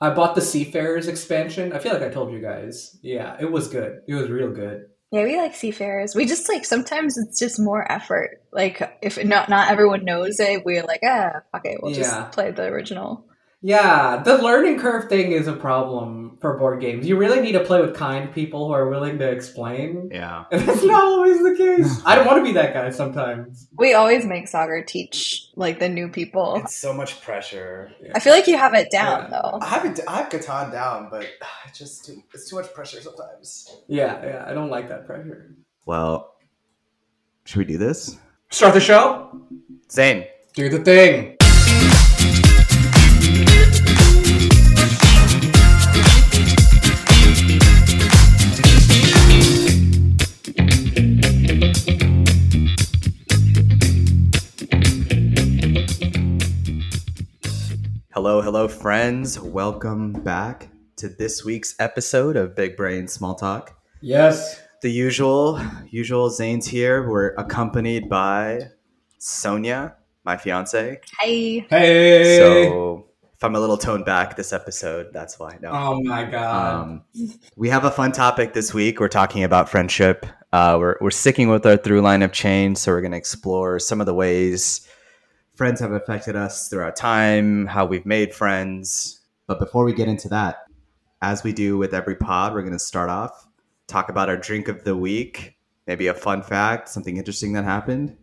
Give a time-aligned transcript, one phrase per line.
[0.00, 1.72] I bought the Seafarers expansion.
[1.72, 2.98] I feel like I told you guys.
[3.02, 4.00] Yeah, it was good.
[4.06, 4.86] It was real good.
[5.12, 6.14] Yeah, we like seafarers.
[6.14, 8.42] We just like sometimes it's just more effort.
[8.52, 11.98] Like if not not everyone knows it, we're like, ah, okay, we'll Yeah.
[11.98, 13.24] just play the original.
[13.66, 17.04] Yeah, the learning curve thing is a problem for board games.
[17.04, 20.08] You really need to play with kind people who are willing to explain.
[20.12, 20.44] Yeah.
[20.52, 22.00] And that's not always the case.
[22.06, 23.66] I don't want to be that guy sometimes.
[23.76, 26.60] We always make Sagar teach like the new people.
[26.62, 27.90] It's so much pressure.
[28.14, 29.40] I feel like you have it down Yeah.
[29.42, 29.58] though.
[29.60, 29.98] I have it.
[30.06, 31.26] I have Catan down, but
[31.66, 33.78] it's just too, it's too much pressure sometimes.
[33.88, 35.56] Yeah, yeah, I don't like that pressure.
[35.86, 36.36] Well,
[37.46, 38.16] should we do this?
[38.50, 39.40] Start the show?
[39.90, 41.35] Zane, Do the thing.
[58.56, 59.38] Hello, hello, friends.
[59.38, 63.78] Welcome back to this week's episode of Big Brain Small Talk.
[64.00, 64.62] Yes.
[64.80, 67.06] The usual, usual Zane's here.
[67.06, 68.70] We're accompanied by
[69.18, 71.00] Sonia, my fiance.
[71.20, 71.66] Hey.
[71.68, 72.38] Hey.
[72.38, 75.58] So if I'm a little toned back this episode, that's why.
[75.60, 75.72] No.
[75.72, 76.80] oh my god.
[76.80, 77.04] Um,
[77.56, 79.00] we have a fun topic this week.
[79.00, 80.24] We're talking about friendship.
[80.54, 82.78] Uh, we're, we're sticking with our through line of change.
[82.78, 84.88] So we're going to explore some of the ways
[85.56, 89.20] friends have affected us throughout time, how we've made friends.
[89.46, 90.64] But before we get into that,
[91.22, 93.46] as we do with every pod, we're going to start off,
[93.86, 98.16] talk about our drink of the week, maybe a fun fact, something interesting that happened.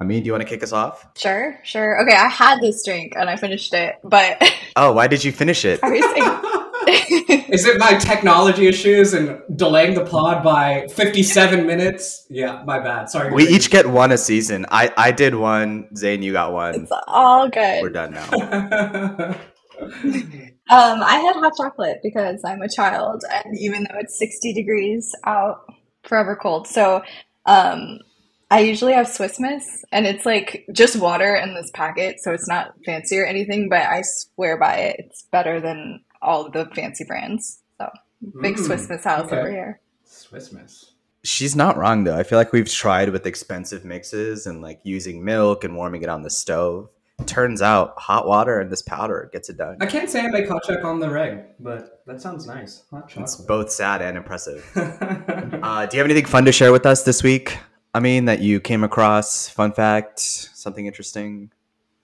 [0.00, 1.06] I mean, do you want to kick us off?
[1.16, 2.02] Sure, sure.
[2.02, 4.42] Okay, I had this drink and I finished it, but
[4.74, 5.78] Oh, why did you finish it?
[6.82, 12.26] obviously Is it my technology issues and delaying the pod by 57 minutes?
[12.30, 13.10] Yeah, my bad.
[13.10, 13.32] Sorry.
[13.32, 14.66] We each get one a season.
[14.70, 15.94] I, I did one.
[15.96, 16.74] Zane, you got one.
[16.74, 17.82] it's all good.
[17.82, 19.34] We're done now.
[20.70, 25.14] Um, I had hot chocolate because I'm a child, and even though it's 60 degrees
[25.26, 25.66] out,
[26.02, 26.66] forever cold.
[26.66, 27.02] So,
[27.44, 27.98] um,
[28.50, 32.48] I usually have Swiss Miss, and it's like just water in this packet, so it's
[32.48, 34.96] not fancy or anything, but I swear by it.
[35.00, 37.60] It's better than all the fancy brands.
[37.78, 37.90] So,
[38.40, 39.38] big Mm, Swiss Miss house okay.
[39.38, 39.80] over here.
[40.04, 40.92] Swiss Miss.
[41.24, 42.16] She's not wrong though.
[42.16, 46.08] I feel like we've tried with expensive mixes and like using milk and warming it
[46.08, 46.88] on the stove.
[47.26, 49.76] Turns out hot water and this powder gets it done.
[49.80, 52.82] I can't say I make hot chocolate on the reg, but that sounds nice.
[52.90, 54.68] Hot It's both sad and impressive.
[55.62, 57.56] Uh, do you have anything fun to share with us this week?
[57.94, 61.52] I mean, that you came across, fun fact, something interesting.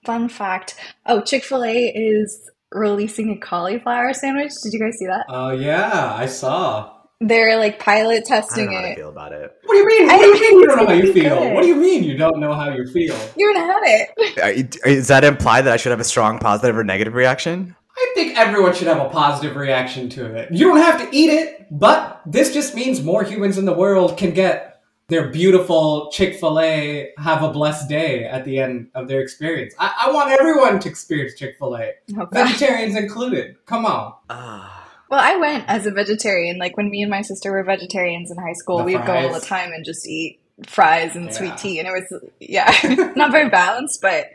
[0.05, 0.75] Fun fact
[1.05, 4.51] oh, Chick fil A is releasing a cauliflower sandwich.
[4.63, 5.25] Did you guys see that?
[5.29, 6.95] Oh yeah, I saw.
[7.21, 8.95] They're like pilot I don't testing know how to it.
[8.95, 9.53] feel about it.
[9.65, 10.07] What do you mean?
[10.07, 11.39] What do you mean you don't know how you feel?
[11.39, 11.53] good.
[11.53, 13.17] What do you mean you don't know how you feel?
[13.35, 14.69] You haven't had it.
[14.85, 17.75] Uh, Does that imply that I should have a strong positive or negative reaction?
[17.97, 20.49] I think everyone should have a positive reaction to it.
[20.53, 24.17] You don't have to eat it, but this just means more humans in the world
[24.17, 24.78] can get
[25.09, 29.73] their beautiful Chick fil A have a blessed day at the end of their experience.
[29.79, 33.57] I, I want everyone to experience Chick fil A, Oh, vegetarians included.
[33.65, 34.13] Come on.
[34.29, 34.75] Ah.
[35.09, 36.57] Well, I went as a vegetarian.
[36.59, 39.39] Like when me and my sister were vegetarians in high school, we'd go all the
[39.39, 41.31] time and just eat fries and Yeah.
[41.31, 42.71] sweet tea, and it was yeah,
[43.15, 44.27] not very balanced, but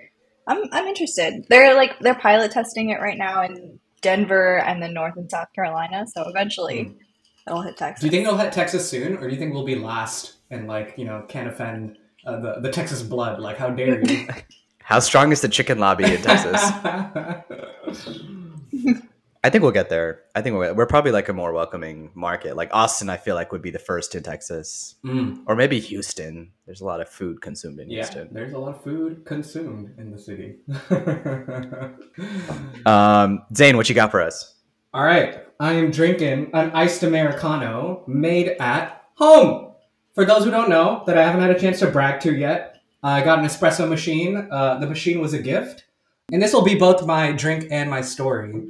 [0.49, 1.47] I'm I'm interested.
[1.49, 5.53] They're like they're pilot testing it right now in Denver and then North and South
[5.55, 6.07] Carolina.
[6.13, 6.93] So eventually
[7.47, 8.01] it'll hit Texas.
[8.01, 10.67] Do you think it'll hit Texas soon, or do you think we'll be last and
[10.69, 13.41] like you know can't offend uh, the the Texas blood?
[13.41, 14.27] Like how dare you?
[14.87, 16.61] How strong is the chicken lobby in Texas?
[19.43, 20.23] I think we'll get there.
[20.35, 22.55] I think we'll, we're probably like a more welcoming market.
[22.57, 26.51] Like Austin, I feel like would be the first in Texas, Mm, or maybe Houston.
[26.67, 28.29] There's a lot of food consumed in yeah, Houston.
[28.33, 30.57] there's a lot of food consumed in the city.
[32.87, 34.55] Um, Zane, what you got for us?
[34.93, 39.73] All right, I am drinking an iced americano made at home.
[40.15, 42.81] For those who don't know, that I haven't had a chance to brag to yet,
[43.03, 44.49] I got an espresso machine.
[44.51, 45.85] Uh, the machine was a gift,
[46.33, 48.69] and this will be both my drink and my story.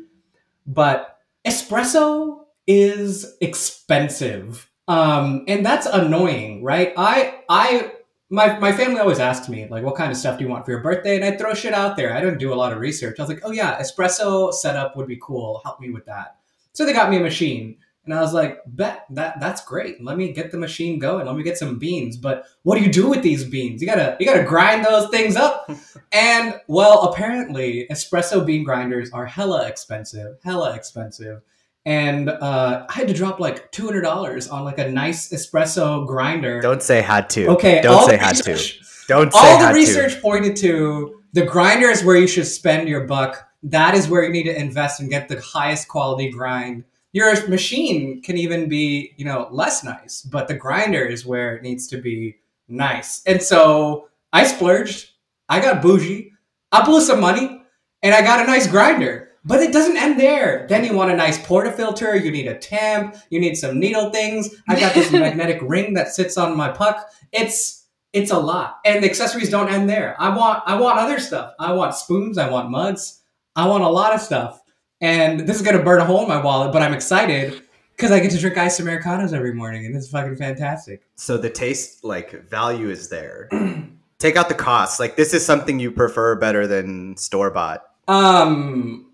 [0.66, 6.94] But espresso is expensive, um, and that's annoying, right?
[6.96, 7.92] I I
[8.30, 10.70] my my family always asks me like, "What kind of stuff do you want for
[10.70, 12.16] your birthday?" And I throw shit out there.
[12.16, 13.20] I don't do a lot of research.
[13.20, 15.60] I was like, "Oh yeah, espresso setup would be cool.
[15.62, 16.36] Help me with that."
[16.72, 20.02] So they got me a machine, and I was like, "Bet that that's great.
[20.02, 21.26] Let me get the machine going.
[21.26, 23.80] Let me get some beans." But what do you do with these beans?
[23.80, 25.70] You gotta you gotta grind those things up.
[26.12, 30.38] and well, apparently, espresso bean grinders are hella expensive.
[30.44, 31.42] Hella expensive.
[31.86, 36.06] And uh, I had to drop like two hundred dollars on like a nice espresso
[36.06, 36.60] grinder.
[36.60, 37.48] Don't say had to.
[37.48, 38.58] Okay, Don't say had to.
[39.06, 43.06] Don't say all the research pointed to the grinder is where you should spend your
[43.06, 46.84] buck, that is where you need to invest and get the highest quality grind.
[47.14, 51.62] Your machine can even be, you know, less nice, but the grinder is where it
[51.62, 53.22] needs to be nice.
[53.24, 55.10] And so I splurged.
[55.48, 56.32] I got bougie.
[56.72, 57.62] I blew some money,
[58.02, 59.30] and I got a nice grinder.
[59.44, 60.66] But it doesn't end there.
[60.68, 62.20] Then you want a nice portafilter.
[62.20, 63.14] You need a tamp.
[63.30, 64.52] You need some needle things.
[64.68, 67.08] I got this magnetic ring that sits on my puck.
[67.30, 70.16] It's it's a lot, and the accessories don't end there.
[70.18, 71.54] I want I want other stuff.
[71.60, 72.38] I want spoons.
[72.38, 73.20] I want mugs.
[73.54, 74.63] I want a lot of stuff.
[75.04, 77.62] And this is gonna burn a hole in my wallet, but I'm excited
[77.94, 81.02] because I get to drink iced americanos every morning, and it's fucking fantastic.
[81.14, 83.50] So the taste, like value, is there.
[84.18, 84.98] Take out the cost.
[84.98, 87.82] Like this is something you prefer better than store bought.
[88.08, 89.12] Um,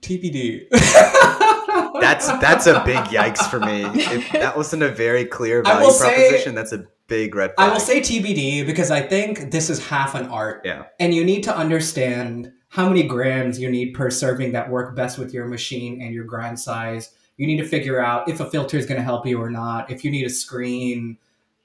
[0.00, 0.68] TBD.
[2.00, 3.84] That's that's a big yikes for me.
[3.84, 7.70] If that wasn't a very clear value will say- proposition, that's a big red flag.
[7.70, 10.62] I will say TBD because I think this is half an art.
[10.64, 10.84] Yeah.
[11.00, 15.18] And you need to understand how many grams you need per serving that work best
[15.18, 17.14] with your machine and your grind size.
[17.36, 19.90] You need to figure out if a filter is going to help you or not,
[19.90, 21.16] if you need a screen.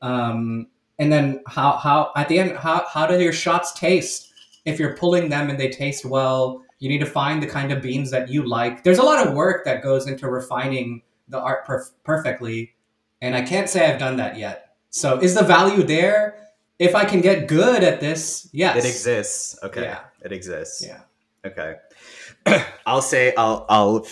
[0.02, 0.68] Um,
[1.00, 4.32] and then how, how at the end, how, how do your shots taste?
[4.66, 7.82] If you're pulling them and they taste well, you need to find the kind of
[7.82, 8.84] beans that you like.
[8.84, 12.74] There's a lot of work that goes into refining the art perf- perfectly.
[13.22, 14.76] And I can't say I've done that yet.
[14.90, 16.43] So is the value there?
[16.84, 18.76] If I can get good at this, yes.
[18.78, 19.58] It exists.
[19.64, 19.84] Okay.
[19.84, 20.00] Yeah.
[20.22, 20.86] It exists.
[20.86, 21.00] Yeah.
[21.46, 21.76] Okay.
[22.86, 24.06] I'll say I'll I'll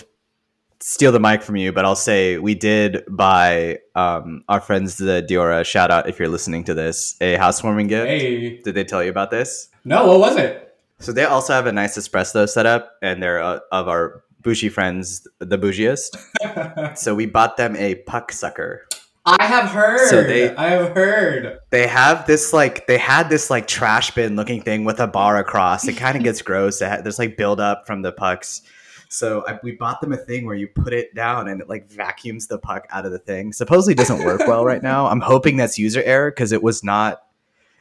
[0.79, 5.25] steal the mic from you, but I'll say we did buy um, our friends the
[5.27, 5.65] Diora.
[5.65, 8.07] Shout out if you're listening to this, a housewarming gift.
[8.07, 8.61] Hey.
[8.61, 9.67] Did they tell you about this?
[9.83, 10.77] No, what was it?
[10.99, 15.27] So they also have a nice espresso setup, and they're uh, of our bougie friends,
[15.39, 16.17] the bougiest.
[16.97, 18.87] So we bought them a puck sucker.
[19.25, 20.09] I have heard.
[20.09, 21.59] So they- I have heard.
[21.69, 25.37] They have this like they had this like trash bin looking thing with a bar
[25.37, 25.87] across.
[25.87, 26.81] It kind of gets gross.
[26.81, 28.61] It ha- there's like buildup from the pucks.
[29.09, 31.91] So I, we bought them a thing where you put it down and it like
[31.91, 33.51] vacuums the puck out of the thing.
[33.53, 35.07] Supposedly doesn't work well right now.
[35.07, 37.21] I'm hoping that's user error because it was not.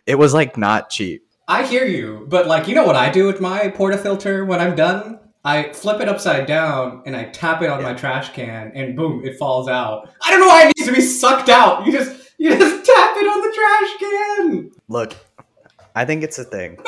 [0.06, 1.24] It was like not cheap.
[1.46, 4.74] I hear you, but like you know what I do with my portafilter when I'm
[4.76, 5.19] done?
[5.44, 9.24] I flip it upside down and I tap it on my trash can, and boom,
[9.24, 10.10] it falls out.
[10.22, 11.86] I don't know why it needs to be sucked out.
[11.86, 14.70] You just you just tap it on the trash can.
[14.88, 15.16] Look,
[15.94, 16.78] I think it's a thing.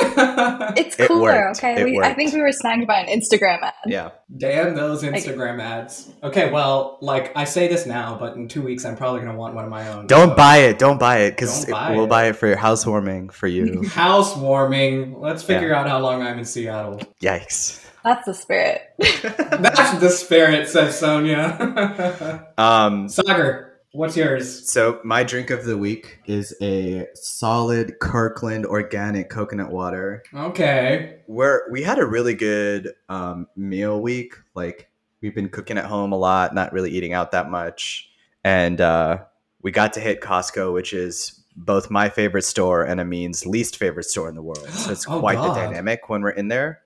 [0.74, 1.58] It's It cooler, worked.
[1.58, 1.80] okay?
[1.80, 3.74] It We, I think we were snagged by an Instagram ad.
[3.86, 4.10] Yeah.
[4.38, 6.10] Damn those Instagram ads.
[6.22, 9.54] Okay, well, like I say this now, but in two weeks I'm probably gonna want
[9.54, 10.06] one of my own.
[10.06, 10.78] Don't so- buy it.
[10.78, 13.86] Don't buy it because we'll buy it for your housewarming for you.
[13.88, 15.20] housewarming.
[15.20, 17.00] Let's figure out how long I'm in Seattle.
[17.20, 17.81] Yikes.
[18.04, 18.82] That's the spirit.
[18.98, 22.48] That's the spirit, says Sonia.
[22.58, 24.68] Um, Sagar, what's yours?
[24.70, 30.22] So my drink of the week is a solid Kirkland organic coconut water.
[30.34, 31.20] Okay.
[31.26, 34.34] Where we had a really good um, meal week.
[34.54, 34.88] Like
[35.20, 38.10] we've been cooking at home a lot, not really eating out that much,
[38.44, 39.18] and uh,
[39.62, 44.04] we got to hit Costco, which is both my favorite store and Amin's least favorite
[44.04, 44.68] store in the world.
[44.70, 46.81] So it's Oh, quite the dynamic when we're in there.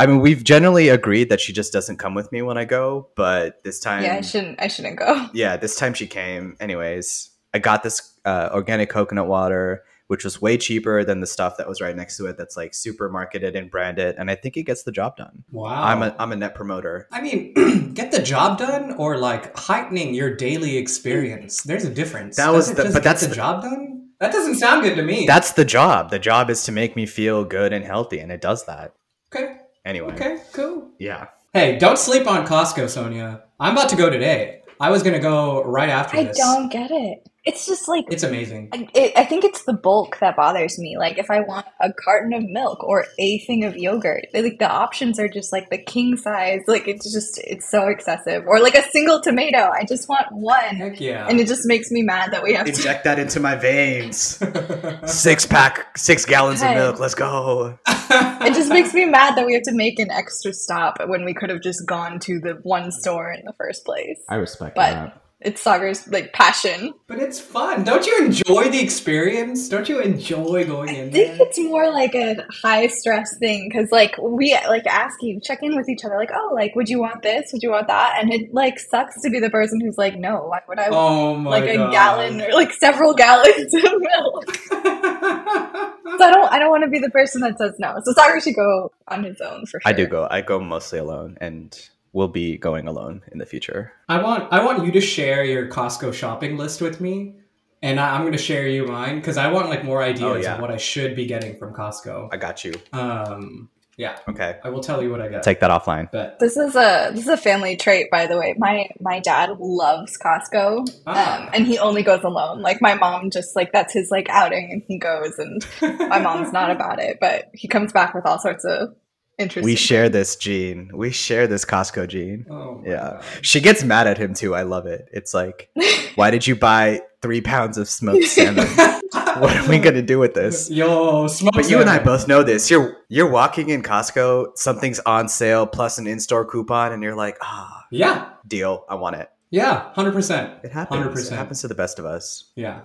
[0.00, 3.10] I mean, we've generally agreed that she just doesn't come with me when I go,
[3.16, 4.58] but this time, yeah, I shouldn't.
[4.58, 5.26] I shouldn't go.
[5.34, 6.56] yeah, this time she came.
[6.58, 11.58] Anyways, I got this uh, organic coconut water, which was way cheaper than the stuff
[11.58, 12.38] that was right next to it.
[12.38, 15.44] That's like super marketed and branded, and I think it gets the job done.
[15.50, 15.82] Wow.
[15.82, 17.06] I'm a I'm a net promoter.
[17.12, 21.62] I mean, get the job done or like heightening your daily experience.
[21.62, 22.38] There's a difference.
[22.38, 24.12] That was the, just but that's the, the job done.
[24.18, 25.26] That doesn't sound good to me.
[25.26, 26.08] That's the job.
[26.08, 28.94] The job is to make me feel good and healthy, and it does that.
[29.34, 29.59] okay.
[29.84, 30.38] Anyway, Okay.
[30.52, 30.90] Cool.
[30.98, 31.28] yeah.
[31.52, 33.42] Hey, don't sleep on Costco, Sonia.
[33.58, 34.60] I'm about to go today.
[34.78, 36.38] I was gonna go right after I this.
[36.38, 37.28] don't get it.
[37.44, 38.68] It's just like It's amazing.
[38.72, 40.98] I, it, I think it's the bulk that bothers me.
[40.98, 44.70] Like if I want a carton of milk or a thing of yogurt, like the
[44.70, 46.60] options are just like the king size.
[46.66, 48.44] Like it's just it's so excessive.
[48.46, 49.70] Or like a single tomato.
[49.70, 51.26] I just want one, Heck yeah.
[51.28, 52.72] and it just makes me mad that we have to.
[52.72, 54.42] Inject that into my veins.
[55.06, 57.00] Six pack, six gallons of milk.
[57.00, 57.78] Let's go.
[57.86, 61.32] It just makes me mad that we have to make an extra stop when we
[61.32, 64.18] could have just gone to the one store in the first place.
[64.28, 66.94] I respect But it's Sagar's like passion.
[67.06, 67.84] But it's fun.
[67.84, 69.68] Don't you enjoy the experience?
[69.68, 71.08] Don't you enjoy going in?
[71.08, 71.46] I think there?
[71.46, 75.76] it's more like a high stress thing because like we like ask you check in
[75.76, 78.32] with each other like oh like would you want this would you want that and
[78.32, 81.50] it like sucks to be the person who's like no why would I Oh my
[81.50, 86.84] like a gallon or like several gallons of milk so I don't I don't want
[86.84, 89.80] to be the person that says no so Sagar should go on his own for
[89.80, 90.28] sure I do go.
[90.30, 91.76] I go mostly alone, and
[92.12, 93.92] will be going alone in the future.
[94.08, 97.34] I want I want you to share your Costco shopping list with me,
[97.82, 100.34] and I, I'm going to share you mine because I want like more ideas Oh,
[100.36, 100.54] yeah.
[100.56, 102.28] of what I should be getting from Costco.
[102.32, 102.72] I got you.
[102.92, 104.58] Um, Yeah, Okay.
[104.64, 105.42] I will tell you what I got.
[105.42, 106.10] Take that offline.
[106.10, 108.54] But This is a this is a family trait, by the way.
[108.58, 111.42] My my dad loves Costco, Ah.
[111.42, 112.62] um, and he only goes alone.
[112.62, 115.38] Like my mom, just like that's his like outing, and he goes.
[115.38, 115.64] And
[116.10, 118.94] my mom's not about it, but he comes back with all sorts of
[119.40, 119.64] interesting.
[119.64, 120.90] We share this gene.
[120.94, 122.46] We share this Costco gene.
[122.50, 122.96] Oh Yeah.
[123.20, 123.24] God.
[123.42, 124.54] She gets mad at him too.
[124.54, 125.08] I love it.
[125.12, 125.70] It's like,
[126.14, 128.66] why did you buy three pounds of smoked salmon?
[129.40, 130.70] what are we gonna do with this?
[130.70, 131.54] Yo, smoke.
[131.54, 132.70] But you and I both know this.
[132.70, 137.36] You're you're walking in Costco, something's on sale plus an in-store coupon, and you're like,
[137.42, 139.28] ah, Yeah, deal, I want it.
[139.50, 140.52] yeah, hundred percent.
[140.62, 141.04] It happens.
[141.04, 141.32] 100%.
[141.32, 142.44] It happens to the best of us.
[142.54, 142.82] Yeah.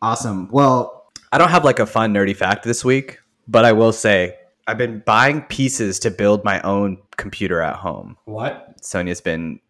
[0.00, 0.48] Awesome.
[0.50, 4.36] Well, I don't have like a fun nerdy fact this week, but I will say
[4.66, 8.16] I've been buying pieces to build my own computer at home.
[8.24, 8.76] What?
[8.80, 9.60] Sonia's been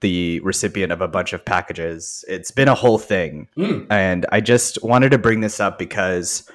[0.00, 2.24] the recipient of a bunch of packages.
[2.28, 3.48] It's been a whole thing.
[3.56, 3.86] Mm.
[3.88, 6.50] And I just wanted to bring this up because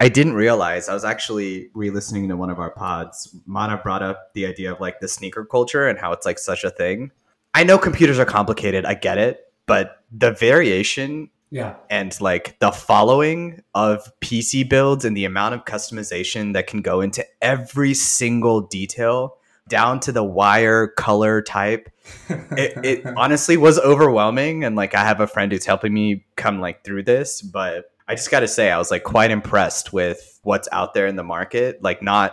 [0.00, 3.34] I didn't realize I was actually re-listening to one of our pods.
[3.46, 6.62] Mana brought up the idea of like the sneaker culture and how it's like such
[6.62, 7.10] a thing.
[7.54, 11.74] I know computers are complicated, I get it, but the variation Yeah.
[11.88, 17.00] and like the following of PC builds and the amount of customization that can go
[17.00, 19.36] into every single detail
[19.68, 21.88] down to the wire color type
[22.28, 24.64] it, it honestly was overwhelming.
[24.64, 28.14] And like i have a friend who's helping me come like through this but i
[28.14, 31.82] just gotta say i was like quite impressed with what's out there in the market.
[31.82, 32.32] Like not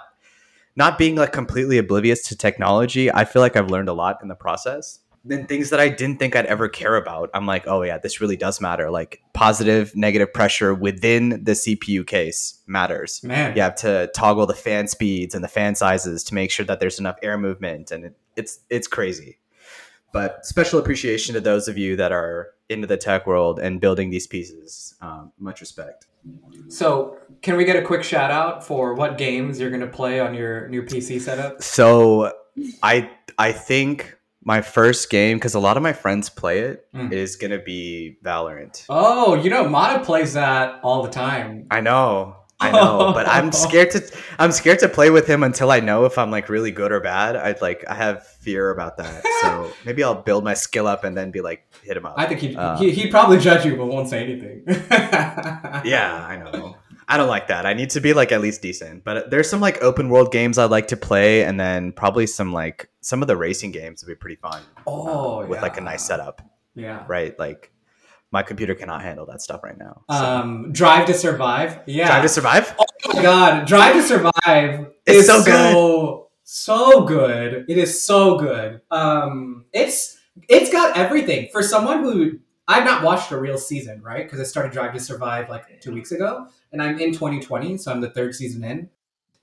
[0.76, 4.28] not being like completely oblivious to technology i feel like i've learned a lot in
[4.28, 7.30] the process then things that i didn't think i'd ever care about.
[7.34, 8.90] I'm like oh yeah this really does matter.
[8.90, 13.24] Like positive negative pressure within the cpu case matters.
[13.24, 13.56] Man.
[13.56, 16.80] you have to toggle the fan speeds and the fan sizes to make sure that
[16.80, 19.40] there's enough air movement and it, it's it's crazy.
[20.14, 24.10] But special appreciation to those of you that are into the tech world and building
[24.10, 24.96] these pieces.
[25.02, 26.08] Um, much respect.
[26.70, 30.20] So, can we get a quick shout out for what games you're going to play
[30.20, 31.62] on your new PC setup?
[31.62, 32.34] so
[32.82, 34.17] i i think
[34.48, 37.42] my first game because a lot of my friends play it is Mm.
[37.42, 41.68] gonna be valorant Oh, you know, Mata plays that all the time.
[41.70, 44.00] i know i know but i'm scared to
[44.40, 47.00] i'm scared to play with him until i know if i'm like really good or
[47.00, 51.04] bad i'd like i have fear about that so maybe i'll build my skill up
[51.04, 53.64] and then be like hit him up I think he'd, Uh, he, he'd probably judge
[53.68, 54.64] you, but won't say anything.
[55.86, 56.67] yeah i know
[57.08, 59.60] i don't like that i need to be like at least decent but there's some
[59.62, 63.28] like open world games i'd like to play and then probably some like some of
[63.28, 66.42] the racing games would be pretty fun Oh, with like a nice setup
[66.76, 67.04] Yeah.
[67.08, 67.72] right like
[68.32, 70.16] my computer cannot handle that stuff right now so.
[70.16, 71.80] Um, Drive to Survive.
[71.86, 72.08] Yeah.
[72.08, 77.66] drive to survive Oh my god, Drive to Survive It's is so so so good.
[77.70, 78.82] It is so good.
[78.92, 80.18] Um, it's
[80.50, 84.24] it's got everything for someone who I've not watched a real season, right?
[84.26, 87.92] Because I started Drive to Survive like two weeks ago, and I'm in 2020, so
[87.92, 88.90] I'm the third season in,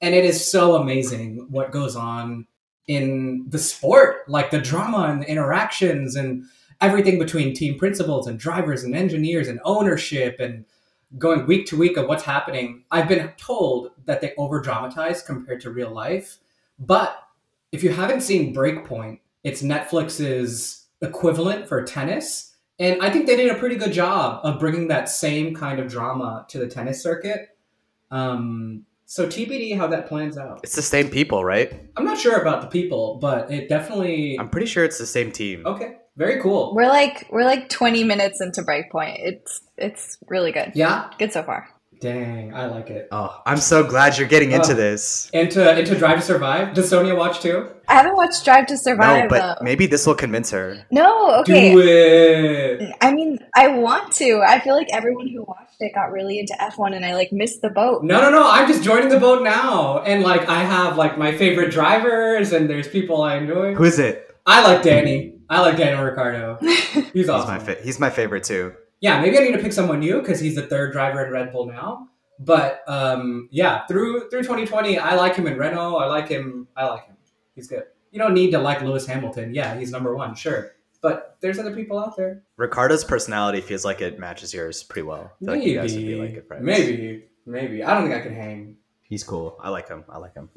[0.00, 2.46] and it is so amazing what goes on
[2.86, 6.44] in the sport, like the drama and the interactions and
[6.80, 10.64] everything between team principals and drivers and engineers and ownership and
[11.18, 12.84] going week to week of what's happening.
[12.90, 16.38] I've been told that they over dramatize compared to real life.
[16.78, 17.16] But
[17.72, 22.53] if you haven't seen Breakpoint, it's Netflix's equivalent for tennis.
[22.78, 25.88] And I think they did a pretty good job of bringing that same kind of
[25.88, 27.56] drama to the tennis circuit.
[28.10, 30.60] Um, so TBD how that plans out.
[30.62, 34.36] it's the same people right I'm not sure about the people, but it definitely.
[34.40, 36.74] i'm pretty sure it's the same team Okay, very cool.
[36.74, 39.16] We're like we're like 20 minutes into Breakpoint.
[39.18, 40.72] It's it's really good.
[40.74, 41.68] Yeah, Good so far.
[42.04, 43.08] Dang, I like it.
[43.12, 44.74] oh i'm so glad you're getting into Oh.
[44.74, 46.74] this Into into Drive to Survive.
[46.74, 47.66] Does Sonia watch too?
[47.88, 48.98] I haven't watched Drive to Survive.
[49.08, 49.64] no Survive but though.
[49.64, 51.72] maybe this will convince her No, okay.
[51.72, 52.94] Do it.
[53.00, 54.42] I mean, I want to.
[54.46, 57.62] I feel like everyone who watched it got really into F1 and I like missed
[57.62, 58.04] the boat.
[58.04, 58.50] No, no, no.
[58.50, 62.68] I'm just joining the boat now, and like I have like my favorite drivers, and
[62.68, 63.74] there's people I enjoy.
[63.74, 65.36] who is it I like Danny.
[65.48, 66.58] I like Daniel Ricciardo.
[66.60, 70.00] He's he's my fa- he's my favorite too yeah, maybe I need to pick someone
[70.00, 72.08] new because he's the third driver in Red Bull now.
[72.38, 75.96] But um, yeah, through through 2020, I like him in Renault.
[75.96, 76.66] I like him.
[76.76, 77.16] I like him.
[77.54, 77.84] He's good.
[78.10, 79.54] You don't need to like Lewis Hamilton.
[79.54, 80.72] Yeah, he's number one, sure.
[81.00, 82.42] But there's other people out there.
[82.56, 85.32] Ricciardo's personality feels like it matches yours pretty well.
[85.40, 86.64] Like Maybe, you guys would be like good friends.
[86.64, 87.84] maybe, maybe.
[87.84, 88.76] I don't think I can hang.
[89.02, 89.58] He's cool.
[89.60, 90.04] I like him.
[90.08, 90.48] I like him.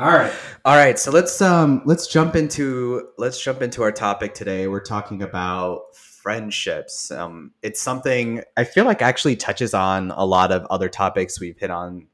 [0.00, 0.32] All right.
[0.64, 4.66] All right, so let's um let's jump into let's jump into our topic today.
[4.66, 5.82] We're talking about
[6.22, 7.10] friendships.
[7.10, 11.58] Um it's something I feel like actually touches on a lot of other topics we've
[11.58, 12.06] hit on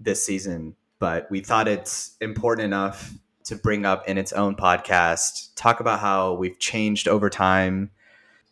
[0.00, 3.12] this season, but we thought it's important enough
[3.44, 7.90] to bring up in its own podcast, talk about how we've changed over time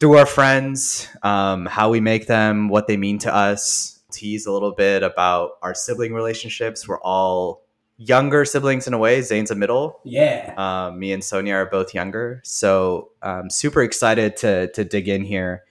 [0.00, 4.52] through our friends, um, how we make them, what they mean to us, tease a
[4.52, 6.88] little bit about our sibling relationships.
[6.88, 7.62] We're all
[8.00, 9.21] younger siblings in a way.
[9.21, 10.00] Zane's a middle.
[10.04, 10.54] Yeah.
[10.57, 15.23] Um, me and Sonia are both younger, so um, super excited to to dig in
[15.23, 15.64] here.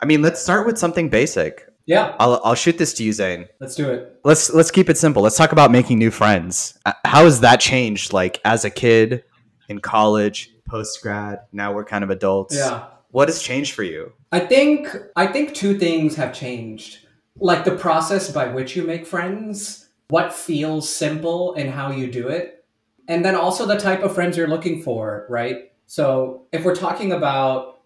[0.00, 1.66] I mean, let's start with something basic.
[1.86, 2.14] Yeah.
[2.18, 3.48] I'll I'll shoot this to you, Zane.
[3.60, 4.20] Let's do it.
[4.24, 5.22] Let's let's keep it simple.
[5.22, 6.78] Let's talk about making new friends.
[6.84, 8.12] Uh, How has that changed?
[8.12, 9.24] Like as a kid,
[9.68, 11.40] in college, post grad.
[11.52, 12.56] Now we're kind of adults.
[12.56, 12.86] Yeah.
[13.10, 14.12] What has changed for you?
[14.32, 16.98] I think I think two things have changed.
[17.38, 22.28] Like the process by which you make friends, what feels simple and how you do
[22.28, 22.64] it,
[23.08, 25.72] and then also the type of friends you're looking for, right?
[25.86, 27.80] So, if we're talking about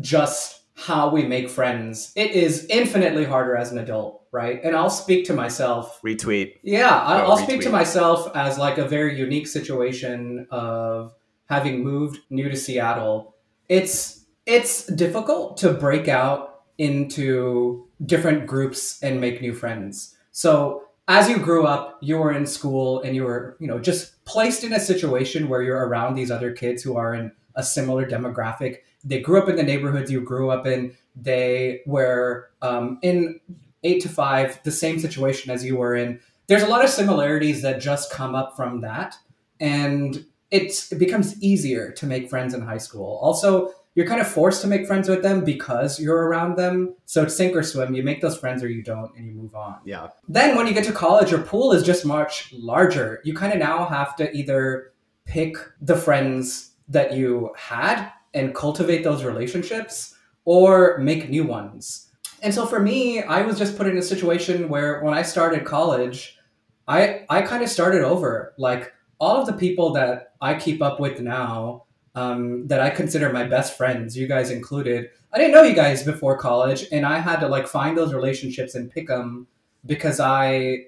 [0.00, 4.60] just how we make friends, it is infinitely harder as an adult, right?
[4.62, 6.54] And I'll speak to myself Retweet.
[6.62, 11.14] yeah, I- Oh, I'll speak to myself as like a very unique situation of
[11.46, 13.34] having moved new to Seattle.
[13.68, 20.16] It's it's difficult to break out into different groups and make new friends.
[20.30, 24.22] So as you grew up, you were in school and you were, you know, just
[24.26, 28.06] placed in a situation where you're around these other kids who are in a similar
[28.06, 28.80] demographic.
[29.02, 30.94] They grew up in the neighborhoods you grew up in.
[31.16, 33.40] They were um, in
[33.82, 36.20] eight to five, the same situation as you were in.
[36.46, 39.16] There's a lot of similarities that just come up from that,
[39.60, 43.18] and it's it becomes easier to make friends in high school.
[43.22, 46.94] Also, you're kind of forced to make friends with them because you're around them.
[47.04, 47.96] So it's sink or swim.
[47.96, 49.78] You make those friends or you don't, and you move on.
[49.84, 50.10] Yeah.
[50.28, 53.20] Then when you get to college, your pool is just much larger.
[53.24, 54.92] You kind of now have to either
[55.24, 60.14] pick the friends that you had and cultivate those relationships
[60.44, 62.08] or make new ones.
[62.40, 65.64] And so for me, I was just put in a situation where when I started
[65.64, 66.38] college,
[66.86, 68.54] I I kind of started over.
[68.58, 71.86] Like all of the people that I keep up with now,
[72.18, 75.10] um, that I consider my best friends, you guys included.
[75.32, 78.74] I didn't know you guys before college, and I had to like find those relationships
[78.74, 79.46] and pick them
[79.86, 80.86] because I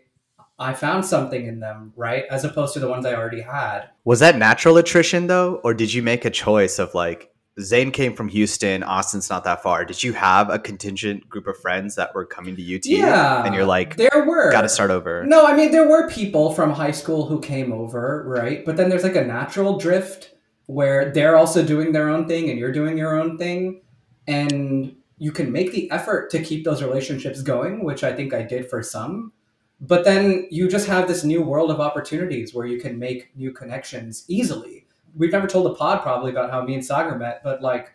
[0.58, 2.24] I found something in them, right?
[2.30, 3.88] As opposed to the ones I already had.
[4.04, 8.14] Was that natural attrition though, or did you make a choice of like Zane came
[8.14, 9.84] from Houston, Austin's not that far.
[9.84, 12.86] Did you have a contingent group of friends that were coming to UT?
[12.86, 15.24] Yeah, And you're like, there were got to start over.
[15.26, 18.64] No, I mean there were people from high school who came over, right?
[18.64, 20.30] But then there's like a natural drift
[20.70, 23.82] where they're also doing their own thing and you're doing your own thing
[24.28, 28.42] and you can make the effort to keep those relationships going, which I think I
[28.42, 29.32] did for some.
[29.80, 33.52] But then you just have this new world of opportunities where you can make new
[33.52, 34.86] connections easily.
[35.16, 37.92] We've never told the pod probably about how me and Sagar met, but like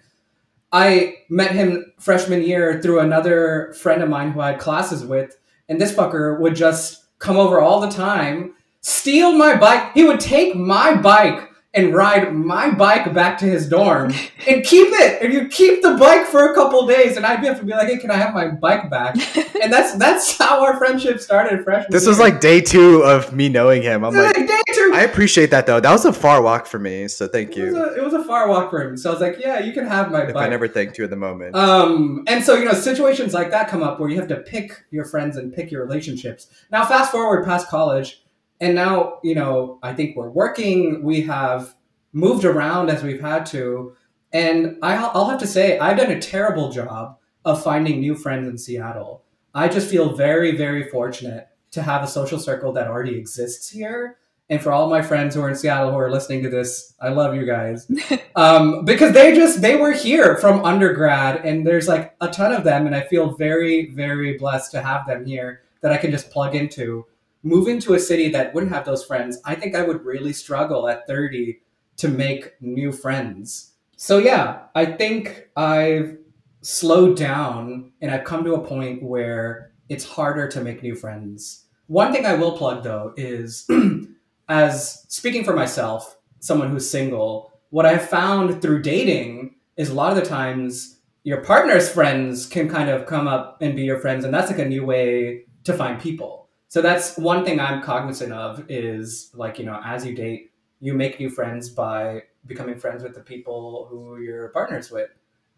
[0.73, 5.37] I met him freshman year through another friend of mine who I had classes with,
[5.69, 9.93] and this fucker would just come over all the time, steal my bike.
[9.93, 14.13] He would take my bike and ride my bike back to his dorm
[14.47, 15.21] and keep it.
[15.21, 17.73] And you keep the bike for a couple days, and I'd be have to be
[17.73, 19.15] like, "Hey, can I have my bike back?"
[19.61, 21.87] And that's that's how our friendship started freshman.
[21.89, 24.03] This was like day two of me knowing him.
[24.03, 24.91] I'm like, like day two.
[24.93, 25.79] I appreciate that though.
[25.79, 27.83] That was a far walk for me, so thank it, was you.
[27.83, 29.87] a, it was a far walk for him, so I was like, "Yeah, you can
[29.87, 31.55] have my If bike." I never thanked you at the moment.
[31.55, 34.85] Um, and so, you know, situations like that come up where you have to pick
[34.91, 36.47] your friends and pick your relationships.
[36.71, 38.23] Now, fast forward past college,
[38.59, 41.75] and now, you know, I think we're working, we have
[42.13, 43.95] moved around as we've had to.
[44.31, 48.47] And I, I'll have to say, I've done a terrible job of finding new friends
[48.47, 49.23] in Seattle.
[49.53, 54.17] I just feel very, very fortunate to have a social circle that already exists here.
[54.49, 57.09] And for all my friends who are in Seattle who are listening to this, I
[57.09, 57.89] love you guys
[58.35, 62.63] um, because they just they were here from undergrad and there's like a ton of
[62.63, 66.29] them and i feel very very blessed to have them here that i can just
[66.31, 67.05] plug into
[67.45, 70.87] moving to a city that wouldn't have those friends i think i would really struggle
[70.89, 71.59] at 30
[71.97, 76.17] to make new friends so yeah i think i've
[76.61, 81.65] slowed down and i've come to a point where it's harder to make new friends
[81.87, 83.67] one thing i will plug though is
[84.49, 90.11] as speaking for myself someone who's single what I've found through dating is a lot
[90.11, 94.23] of the times your partner's friends can kind of come up and be your friends,
[94.23, 96.44] and that's like a new way to find people.
[96.67, 100.51] So that's one thing I'm cognizant of is like, you know, as you date,
[100.81, 105.09] you make new friends by becoming friends with the people who you're partners with.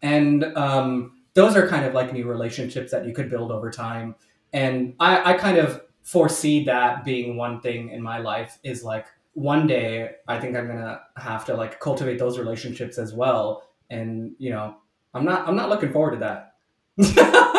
[0.02, 4.14] And um, those are kind of like new relationships that you could build over time.
[4.52, 9.06] And I, I kind of foresee that being one thing in my life is like
[9.34, 13.64] one day I think I'm gonna have to like cultivate those relationships as well.
[13.90, 14.76] And you know,
[15.14, 16.54] I'm not I'm not looking forward to that.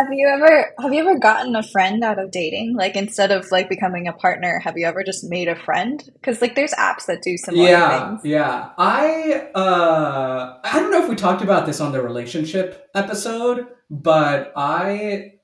[0.00, 2.74] Have you ever have you ever gotten a friend out of dating?
[2.74, 6.02] Like instead of like becoming a partner, have you ever just made a friend?
[6.14, 8.24] Because like there's apps that do similar yeah, things.
[8.24, 8.70] yeah.
[8.78, 14.54] I uh I don't know if we talked about this on the relationship episode, but
[14.56, 15.34] I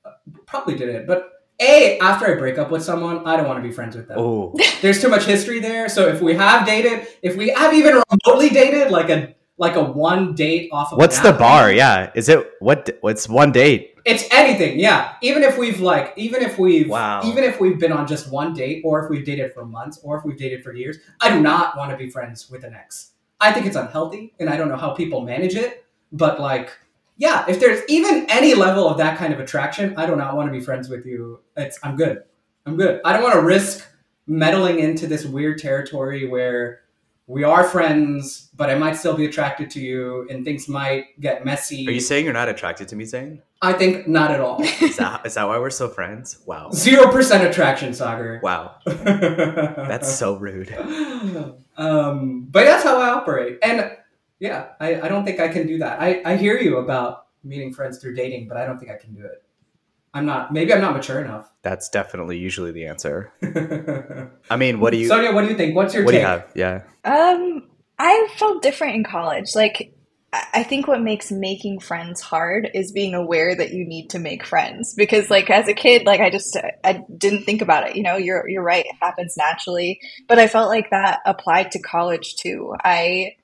[0.46, 1.06] probably did it.
[1.06, 4.08] But A, after I break up with someone, I don't want to be friends with
[4.08, 4.18] them.
[4.18, 5.90] Oh, There's too much history there.
[5.90, 9.82] So if we have dated, if we have even remotely dated, like a like a
[9.82, 11.72] one date off of what's the bar?
[11.72, 12.96] Yeah, is it what?
[13.00, 13.94] What's one date?
[14.04, 15.14] It's anything, yeah.
[15.20, 17.22] Even if we've like, even if we've, Wow.
[17.24, 20.16] even if we've been on just one date, or if we've dated for months, or
[20.16, 23.10] if we've dated for years, I do not want to be friends with an ex.
[23.40, 25.84] I think it's unhealthy, and I don't know how people manage it.
[26.12, 26.70] But like,
[27.16, 30.48] yeah, if there's even any level of that kind of attraction, I do not want
[30.48, 31.40] to be friends with you.
[31.56, 32.22] It's I'm good.
[32.64, 33.00] I'm good.
[33.04, 33.84] I don't want to risk
[34.28, 36.82] meddling into this weird territory where
[37.28, 41.44] we are friends, but I might still be attracted to you, and things might get
[41.44, 41.86] messy.
[41.88, 43.42] Are you saying you're not attracted to me, Zane?
[43.62, 44.62] I think not at all.
[44.62, 46.38] Is that is that why we're so friends?
[46.46, 48.40] Wow, Zero percent attraction, Sagar.
[48.42, 49.04] wow, that's
[49.88, 50.72] That's so rude.
[51.76, 53.96] Um, but that's how I operate, and
[54.38, 56.00] yeah, I, I don't think I can do that.
[56.00, 59.14] I, I hear you about meeting friends through dating, but I don't think I can
[59.14, 59.42] do it.
[60.16, 60.50] I'm not.
[60.50, 61.50] Maybe I'm not mature enough.
[61.62, 63.32] That's definitely usually the answer.
[64.50, 65.76] I mean, what do you Sonia, what do you think?
[65.76, 66.22] What's your what do take?
[66.22, 66.50] you have?
[66.54, 69.54] Yeah, Um, I felt different in college.
[69.54, 69.92] Like,
[70.32, 74.18] I I think what makes making friends hard is being aware that you need to
[74.18, 74.94] make friends.
[74.94, 77.96] Because, like, as a kid, like, I just I didn't think about it.
[77.96, 80.00] You know, you're you're right; it happens naturally.
[80.28, 82.74] But I felt like that applied to college too.
[82.82, 83.34] I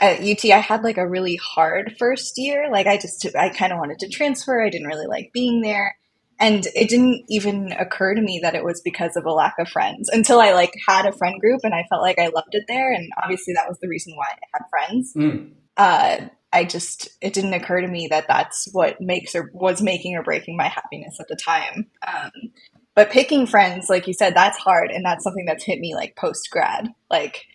[0.00, 2.68] at UT, I had like a really hard first year.
[2.72, 4.60] Like, I just I kind of wanted to transfer.
[4.60, 5.96] I didn't really like being there.
[6.40, 9.68] And it didn't even occur to me that it was because of a lack of
[9.68, 12.64] friends until I like had a friend group and I felt like I loved it
[12.68, 12.92] there.
[12.92, 15.12] And obviously that was the reason why I had friends.
[15.16, 19.82] Mm, Uh, I just, it didn't occur to me that that's what makes or was
[19.82, 21.86] making or breaking my happiness at the time.
[22.06, 22.30] Um,
[22.94, 24.90] but picking friends, like you said, that's hard.
[24.90, 27.46] And that's something that's hit me like post grad, like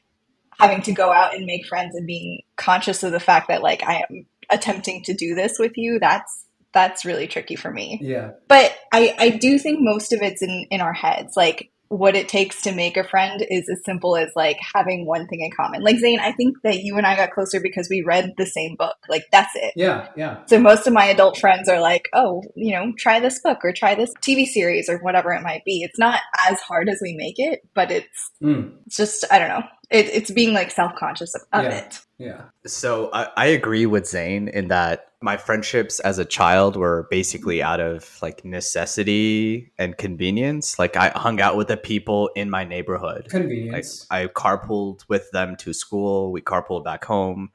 [0.59, 3.83] having to go out and make friends and being conscious of the fact that like
[3.83, 5.99] I am attempting to do this with you.
[5.99, 6.42] That's,
[6.73, 8.31] that's really tricky for me yeah.
[8.47, 11.35] but I, I do think most of it's in, in our heads.
[11.35, 15.27] Like what it takes to make a friend is as simple as like having one
[15.27, 15.83] thing in common.
[15.83, 18.75] Like Zane, I think that you and I got closer because we read the same
[18.75, 18.95] book.
[19.09, 19.73] Like that's it.
[19.75, 20.07] Yeah.
[20.15, 20.43] Yeah.
[20.47, 23.73] So most of my adult friends are like, oh, you know, try this book or
[23.73, 25.81] try this TV series or whatever it might be.
[25.83, 29.49] It's not as hard as we make it, but it's Mm, it's just I don't
[29.49, 29.63] know.
[29.89, 31.77] It, it's being like self conscious of, of Yeah.
[31.77, 31.99] it.
[32.23, 32.41] Yeah.
[32.65, 37.61] So I, I agree with Zane in that my friendships as a child were basically
[37.61, 40.79] out of like necessity and convenience.
[40.79, 43.23] Like I hung out with the people in my neighborhood.
[43.23, 44.07] Like Convenience.
[44.09, 46.31] I carpooled with them to school.
[46.31, 47.51] We carpooled back home.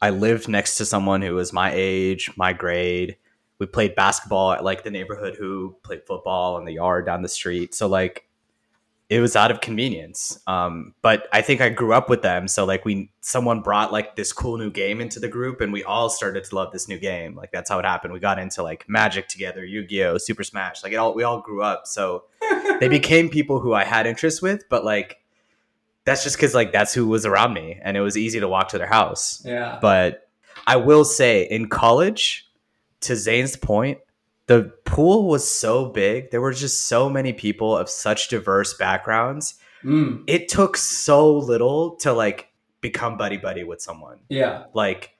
[0.00, 3.16] I lived next to someone who was my age, my grade.
[3.58, 7.28] We played basketball at like the neighborhood who played football in the yard down the
[7.28, 7.74] street.
[7.74, 8.27] So like
[9.08, 10.38] it was out of convenience.
[10.46, 12.46] Um, but I think I grew up with them.
[12.46, 15.82] So like we someone brought like this cool new game into the group and we
[15.82, 17.34] all started to love this new game.
[17.34, 18.12] Like that's how it happened.
[18.12, 20.82] We got into like magic together, Yu-Gi-Oh, Super Smash.
[20.82, 21.86] Like it all we all grew up.
[21.86, 22.24] So
[22.80, 25.18] they became people who I had interest with, but like
[26.04, 28.68] that's just because like that's who was around me and it was easy to walk
[28.68, 29.42] to their house.
[29.44, 29.78] yeah.
[29.80, 30.28] But
[30.66, 32.46] I will say in college,
[33.00, 33.98] to Zane's point,
[34.48, 36.30] the pool was so big.
[36.32, 39.54] There were just so many people of such diverse backgrounds.
[39.84, 42.48] Mm, It took so little to like
[42.80, 44.18] become buddy buddy with someone.
[44.28, 44.64] yeah.
[44.74, 45.14] Like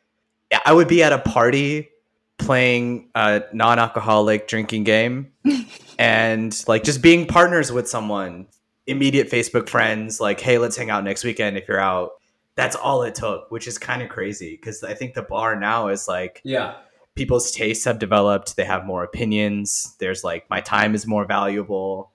[0.66, 1.90] I would be at a party
[2.38, 5.32] playing a non-alcoholic drinking game
[5.98, 8.46] and like just being partners with someone
[8.86, 12.12] immediate facebook friends like hey let's hang out next weekend if you're out
[12.54, 15.88] that's all it took which is kind of crazy because i think the bar now
[15.88, 16.76] is like Yeah.
[17.18, 22.12] People's tastes have developed they have more opinions there's like my time is more valuable.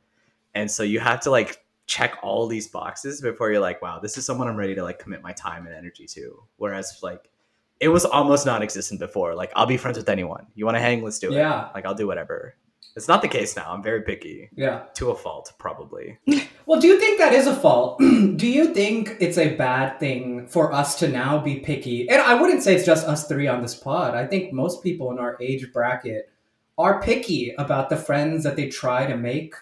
[0.55, 4.17] And so you have to like check all these boxes before you're like wow this
[4.17, 6.41] is someone i'm ready to like commit my time and energy to.
[6.55, 7.29] Whereas like
[7.81, 9.35] it was almost non-existent before.
[9.35, 10.47] Like i'll be friends with anyone.
[10.55, 11.03] You want to hang?
[11.03, 11.35] Let's do it.
[11.35, 11.69] Yeah.
[11.75, 12.55] like i'll do whatever
[12.95, 14.83] it's not the case now i'm very picky Yeah.
[14.95, 16.17] to a fault probably
[16.65, 17.99] Well, do you think that is a fault?
[17.99, 22.07] do you think it's a bad thing for us to now be picky?
[22.09, 24.15] And I wouldn't say it's just us three on this pod.
[24.15, 26.31] I think most people in our age bracket
[26.77, 29.55] are picky about the friends that they try to make.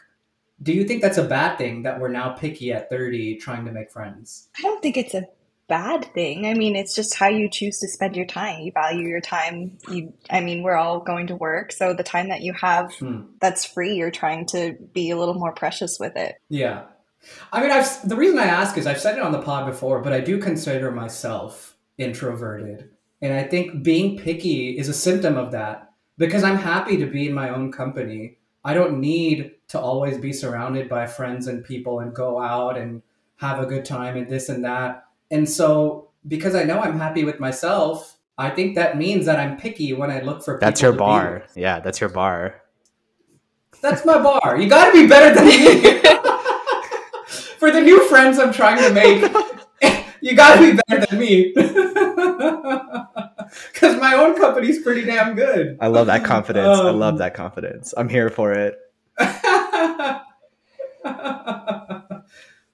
[0.62, 3.72] Do you think that's a bad thing that we're now picky at 30 trying to
[3.72, 4.50] make friends?
[4.60, 5.28] I don't think it's a
[5.72, 6.46] bad thing.
[6.46, 8.60] I mean, it's just how you choose to spend your time.
[8.60, 9.78] You value your time.
[9.90, 13.22] You, I mean, we're all going to work, so the time that you have Hmm.
[13.40, 16.36] that's free, you're trying to be a little more precious with it.
[16.50, 16.84] Yeah.
[17.54, 20.02] I mean, I've the reason I ask is I've said it on the pod before,
[20.02, 22.90] but I do consider myself introverted.
[23.22, 27.28] And I think being picky is a symptom of that because I'm happy to be
[27.28, 28.38] in my own company.
[28.66, 33.02] I don't need to always be surrounded by friends and people and go out and
[33.38, 35.06] have a good time and this and that.
[35.32, 39.58] And so, because I know I'm happy with myself, I think that means that I'm
[39.58, 42.62] picky when I look for people that's your bar yeah that's your bar
[43.82, 44.60] That's my bar.
[44.62, 45.82] You got to be better than me.
[47.60, 49.22] For the new friends I'm trying to make,
[50.22, 51.54] you got to be better than me.
[53.74, 55.78] Because my own company's pretty damn good.
[55.82, 56.80] I love that confidence.
[56.80, 57.94] I Um, love that confidence.
[57.98, 58.80] I'm here for it.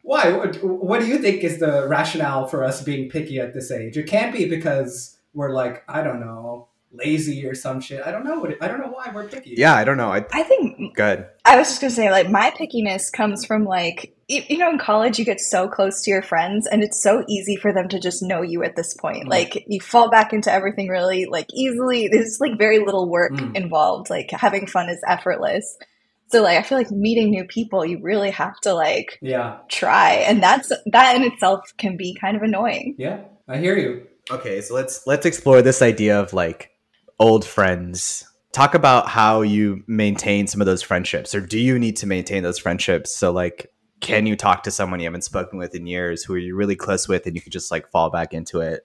[0.07, 0.31] Why?
[0.31, 3.97] What, what do you think is the rationale for us being picky at this age?
[3.97, 8.01] It can't be because we're like, I don't know, lazy or some shit.
[8.05, 8.39] I don't know.
[8.39, 9.55] What I don't know why we're picky.
[9.57, 10.09] Yeah, I don't know.
[10.13, 11.27] I I think good.
[11.43, 14.77] I was just gonna say, like, my pickiness comes from like, you, you know, in
[14.79, 17.99] college you get so close to your friends, and it's so easy for them to
[17.99, 19.25] just know you at this point.
[19.25, 19.29] Mm.
[19.29, 22.07] Like, you fall back into everything really like easily.
[22.07, 23.57] There's like very little work Mm.
[23.57, 24.09] involved.
[24.09, 25.77] Like, having fun is effortless.
[26.29, 29.57] So, like, I feel like meeting new people, you really have to like Yeah.
[29.69, 32.95] try, and that's that in itself can be kind of annoying.
[32.97, 33.19] Yeah.
[33.47, 34.05] I hear you.
[34.29, 36.71] Okay, so let's let's explore this idea of like
[37.19, 38.25] old friends.
[38.51, 42.43] Talk about how you maintain some of those friendships, or do you need to maintain
[42.43, 43.15] those friendships?
[43.15, 46.37] So, like, can you talk to someone you haven't spoken with in years, who are
[46.37, 48.83] you're really close with, and you can just like fall back into it?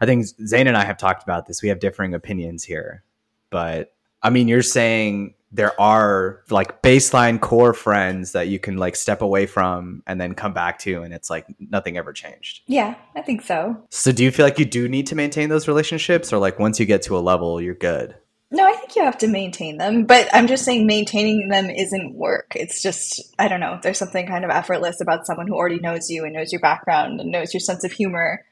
[0.00, 1.62] I think Zane and I have talked about this.
[1.62, 3.04] We have differing opinions here,
[3.50, 8.96] but I mean, you're saying there are like baseline core friends that you can like
[8.96, 12.62] step away from and then come back to, and it's like nothing ever changed.
[12.66, 13.76] Yeah, I think so.
[13.90, 16.78] So do you feel like you do need to maintain those relationships or like once
[16.78, 18.14] you get to a level you're good?
[18.52, 22.16] No, I think you have to maintain them, but I'm just saying maintaining them isn't
[22.16, 22.56] work.
[22.56, 26.10] It's just, I don't know, there's something kind of effortless about someone who already knows
[26.10, 28.44] you and knows your background and knows your sense of humor.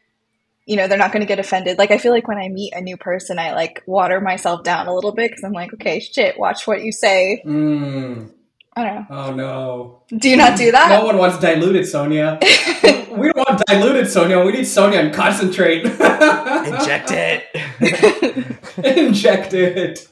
[0.69, 1.79] You know, they're not going to get offended.
[1.79, 4.87] Like, I feel like when I meet a new person, I like water myself down
[4.87, 7.43] a little bit because I'm like, okay, shit, watch what you say.
[7.45, 8.33] Mm.
[8.79, 9.07] I don't know.
[9.11, 10.03] Oh no.
[10.19, 10.89] Do you not do that?
[10.91, 12.39] No one wants diluted Sonia.
[13.11, 14.41] we don't want diluted Sonia.
[14.45, 15.85] We need Sonia and concentrate.
[15.85, 18.57] Inject it.
[18.97, 20.07] Inject it.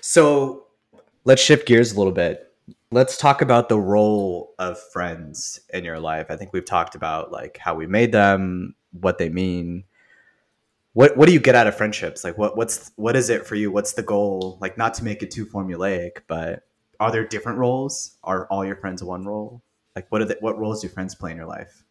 [0.00, 0.64] so
[1.24, 2.50] let's shift gears a little bit.
[2.90, 6.28] Let's talk about the role of friends in your life.
[6.30, 9.84] I think we've talked about like how we made them, what they mean.
[10.98, 12.24] What what do you get out of friendships?
[12.24, 13.70] Like what what's what is it for you?
[13.70, 14.58] What's the goal?
[14.60, 16.64] Like not to make it too formulaic, but
[16.98, 18.16] are there different roles?
[18.24, 19.62] Are all your friends one role?
[19.94, 21.84] Like what are the, what roles do friends play in your life?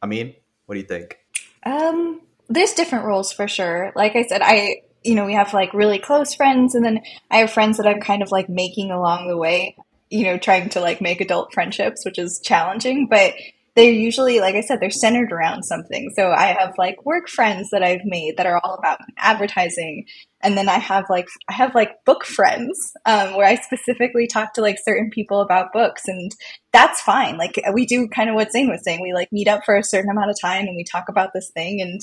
[0.00, 1.18] I mean, what do you think?
[1.66, 3.90] Um, there's different roles for sure.
[3.96, 7.00] Like I said, I you know we have like really close friends, and then
[7.32, 9.76] I have friends that I'm kind of like making along the way.
[10.08, 13.34] You know, trying to like make adult friendships, which is challenging, but
[13.74, 16.10] they're usually like I said, they're centered around something.
[16.14, 20.06] So I have like work friends that I've made that are all about advertising,
[20.42, 24.54] and then I have like I have like book friends um, where I specifically talk
[24.54, 26.30] to like certain people about books, and
[26.72, 27.38] that's fine.
[27.38, 29.00] Like we do kind of what Zane was saying.
[29.02, 31.50] We like meet up for a certain amount of time and we talk about this
[31.50, 32.00] thing and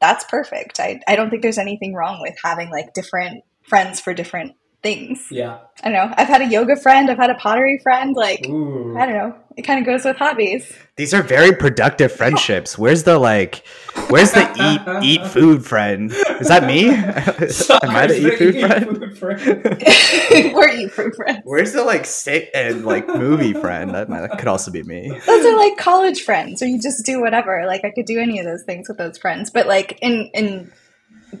[0.00, 0.80] that's perfect.
[0.80, 4.52] I, I don't think there's anything wrong with having like different friends for different
[4.84, 5.26] things.
[5.30, 5.58] Yeah.
[5.82, 6.14] I don't know.
[6.16, 8.96] I've had a yoga friend, I've had a pottery friend, like Ooh.
[8.96, 9.34] I don't know.
[9.56, 10.72] It kind of goes with hobbies.
[10.96, 12.76] These are very productive friendships.
[12.76, 13.64] Where's the like?
[14.08, 16.12] Where's the eat eat food friend?
[16.40, 16.90] Is that me?
[16.90, 18.98] Am I the eat food friend?
[18.98, 20.54] Food friend.
[20.54, 21.40] We're you fruit friends.
[21.44, 23.94] Where's the like sit and like movie friend?
[23.94, 25.08] That, might, that could also be me.
[25.26, 27.64] Those are like college friends, or you just do whatever.
[27.66, 30.72] Like I could do any of those things with those friends, but like in in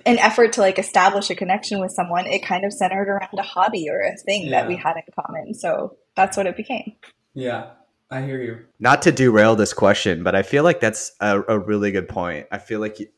[0.06, 3.42] an effort to like establish a connection with someone, it kind of centered around a
[3.42, 5.54] hobby or a thing that we had in common.
[5.54, 6.94] So that's what it became.
[7.34, 7.70] Yeah,
[8.10, 8.58] I hear you.
[8.78, 12.46] Not to derail this question, but I feel like that's a, a really good point.
[12.52, 13.08] I feel like you,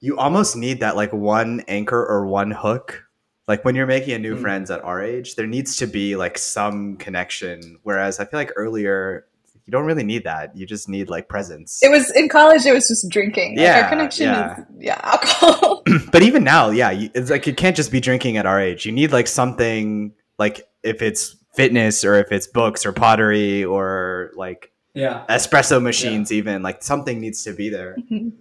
[0.00, 3.04] you almost need that like one anchor or one hook.
[3.48, 4.40] Like when you're making a new Mm.
[4.40, 7.78] friends at our age, there needs to be like some connection.
[7.82, 9.26] Whereas I feel like earlier,
[9.66, 10.54] you don't really need that.
[10.56, 11.80] You just need like presence.
[11.82, 12.66] It was in college.
[12.66, 13.56] It was just drinking.
[13.56, 14.58] Like, Yeah, our connection yeah.
[14.60, 15.82] is yeah, alcohol.
[16.12, 18.84] but even now, yeah, it's like you can't just be drinking at our age.
[18.86, 24.32] You need like something like if it's fitness or if it's books or pottery or
[24.36, 25.24] like Yeah.
[25.28, 27.96] espresso machines, even like something needs to be there.
[28.10, 28.32] Mhm.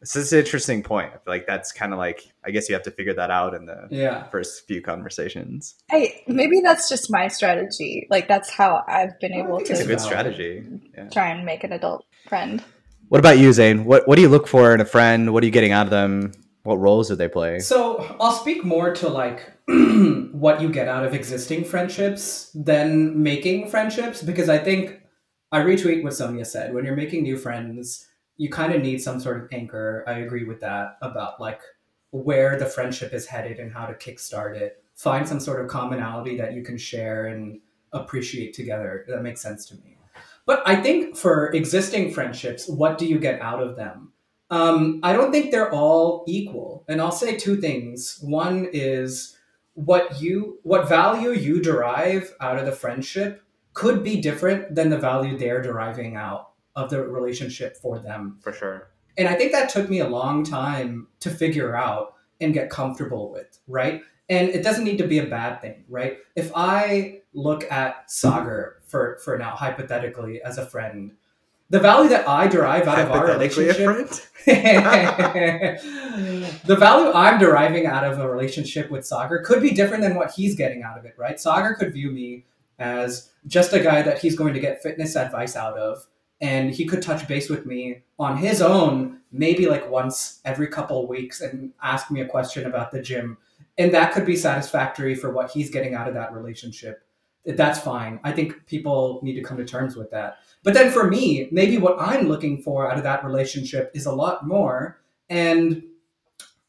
[0.00, 1.08] This is an interesting point.
[1.08, 3.54] I feel like that's kind of like I guess you have to figure that out
[3.54, 4.24] in the Yeah.
[4.30, 5.74] first few conversations.
[5.90, 8.06] hey, maybe that's just my strategy.
[8.10, 9.72] Like that's how I've been I able to.
[9.72, 10.64] It's a good strategy.
[10.96, 11.08] Yeah.
[11.08, 12.62] try and make an adult friend.
[13.08, 13.84] What about you, Zane?
[13.86, 15.32] What what do you look for in a friend?
[15.32, 16.32] What are you getting out of them?
[16.62, 17.58] What roles do they play?
[17.60, 19.52] So I'll speak more to like
[20.32, 25.00] what you get out of existing friendships than making friendships because I think
[25.50, 26.74] I retweet what Sonia said.
[26.74, 28.06] When you're making new friends,
[28.38, 30.04] you kind of need some sort of anchor.
[30.06, 31.60] I agree with that about like
[32.10, 34.82] where the friendship is headed and how to kickstart it.
[34.94, 37.60] Find some sort of commonality that you can share and
[37.92, 39.04] appreciate together.
[39.08, 39.98] That makes sense to me.
[40.46, 44.12] But I think for existing friendships, what do you get out of them?
[44.50, 46.84] Um, I don't think they're all equal.
[46.88, 48.18] And I'll say two things.
[48.22, 49.36] One is
[49.74, 53.42] what you what value you derive out of the friendship
[53.74, 58.38] could be different than the value they're deriving out of the relationship for them.
[58.40, 58.90] For sure.
[59.16, 63.32] And I think that took me a long time to figure out and get comfortable
[63.32, 64.02] with, right?
[64.28, 66.18] And it doesn't need to be a bad thing, right?
[66.36, 71.12] If I look at Sagar for, for now, hypothetically, as a friend,
[71.70, 73.76] the value that I derive out of our relationship
[76.64, 80.30] the value I'm deriving out of a relationship with Sagar could be different than what
[80.30, 81.38] he's getting out of it, right?
[81.38, 82.46] Sagar could view me
[82.78, 86.06] as just a guy that he's going to get fitness advice out of,
[86.40, 91.06] and he could touch base with me on his own, maybe like once every couple
[91.06, 93.36] weeks, and ask me a question about the gym.
[93.76, 97.04] And that could be satisfactory for what he's getting out of that relationship.
[97.44, 98.20] That's fine.
[98.24, 100.38] I think people need to come to terms with that.
[100.64, 104.12] But then for me, maybe what I'm looking for out of that relationship is a
[104.12, 105.00] lot more.
[105.30, 105.84] And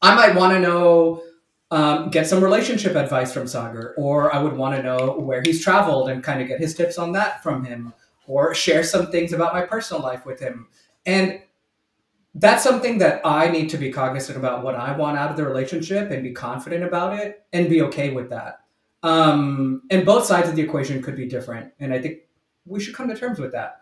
[0.00, 1.22] I might want to know,
[1.70, 5.62] um, get some relationship advice from Sagar, or I would want to know where he's
[5.62, 7.92] traveled and kind of get his tips on that from him,
[8.30, 10.68] or share some things about my personal life with him.
[11.04, 11.42] And
[12.36, 15.44] that's something that I need to be cognizant about what I want out of the
[15.44, 18.60] relationship and be confident about it and be okay with that.
[19.02, 21.72] Um, and both sides of the equation could be different.
[21.80, 22.20] And I think
[22.66, 23.80] we should come to terms with that.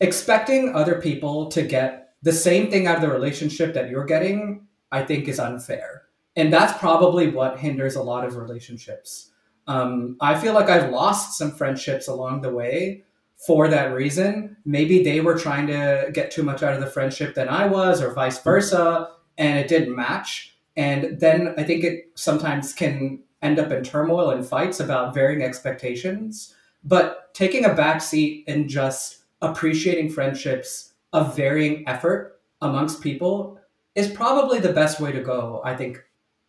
[0.00, 4.66] Expecting other people to get the same thing out of the relationship that you're getting,
[4.92, 6.02] I think, is unfair.
[6.36, 9.30] And that's probably what hinders a lot of relationships.
[9.66, 13.04] Um, I feel like I've lost some friendships along the way
[13.46, 14.56] for that reason.
[14.64, 18.02] Maybe they were trying to get too much out of the friendship than I was,
[18.02, 20.56] or vice versa, and it didn't match.
[20.76, 25.42] And then I think it sometimes can end up in turmoil and fights about varying
[25.42, 26.54] expectations.
[26.84, 33.60] But taking a back seat and just appreciating friendships of varying effort amongst people
[33.94, 35.60] is probably the best way to go.
[35.64, 36.02] I think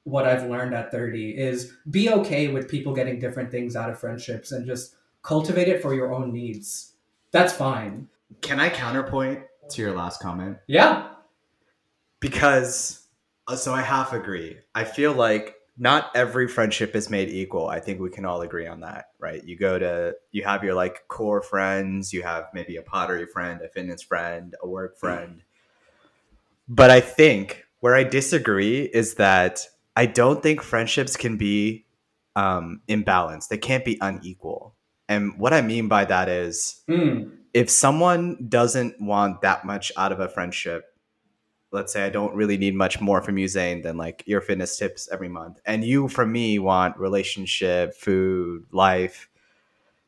[0.04, 4.00] what I've learned at 30 is be okay with people getting different things out of
[4.00, 6.94] friendships and just cultivate it for your own needs.
[7.32, 8.08] That's fine.
[8.42, 10.58] Can I counterpoint to your last comment?
[10.68, 11.10] Yeah.
[12.20, 13.08] Because,
[13.48, 14.58] uh, so I half agree.
[14.76, 17.68] I feel like not every friendship is made equal.
[17.68, 19.42] I think we can all agree on that, right?
[19.44, 23.62] You go to, you have your like core friends, you have maybe a pottery friend,
[23.62, 25.42] a fitness friend, a work friend.
[26.68, 31.86] But I think where I disagree is that I don't think friendships can be
[32.36, 33.48] um, imbalanced.
[33.48, 34.59] They can't be unequal.
[35.10, 37.32] And what I mean by that is Mm.
[37.54, 40.86] if someone doesn't want that much out of a friendship,
[41.72, 44.78] let's say I don't really need much more from you, Zane, than like your fitness
[44.78, 49.30] tips every month, and you from me want relationship, food, life,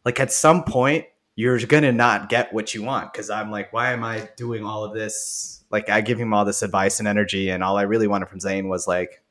[0.06, 3.94] like at some point you're gonna not get what you want because I'm like, why
[3.94, 5.64] am I doing all of this?
[5.72, 8.40] Like I give him all this advice and energy, and all I really wanted from
[8.40, 9.24] Zane was like,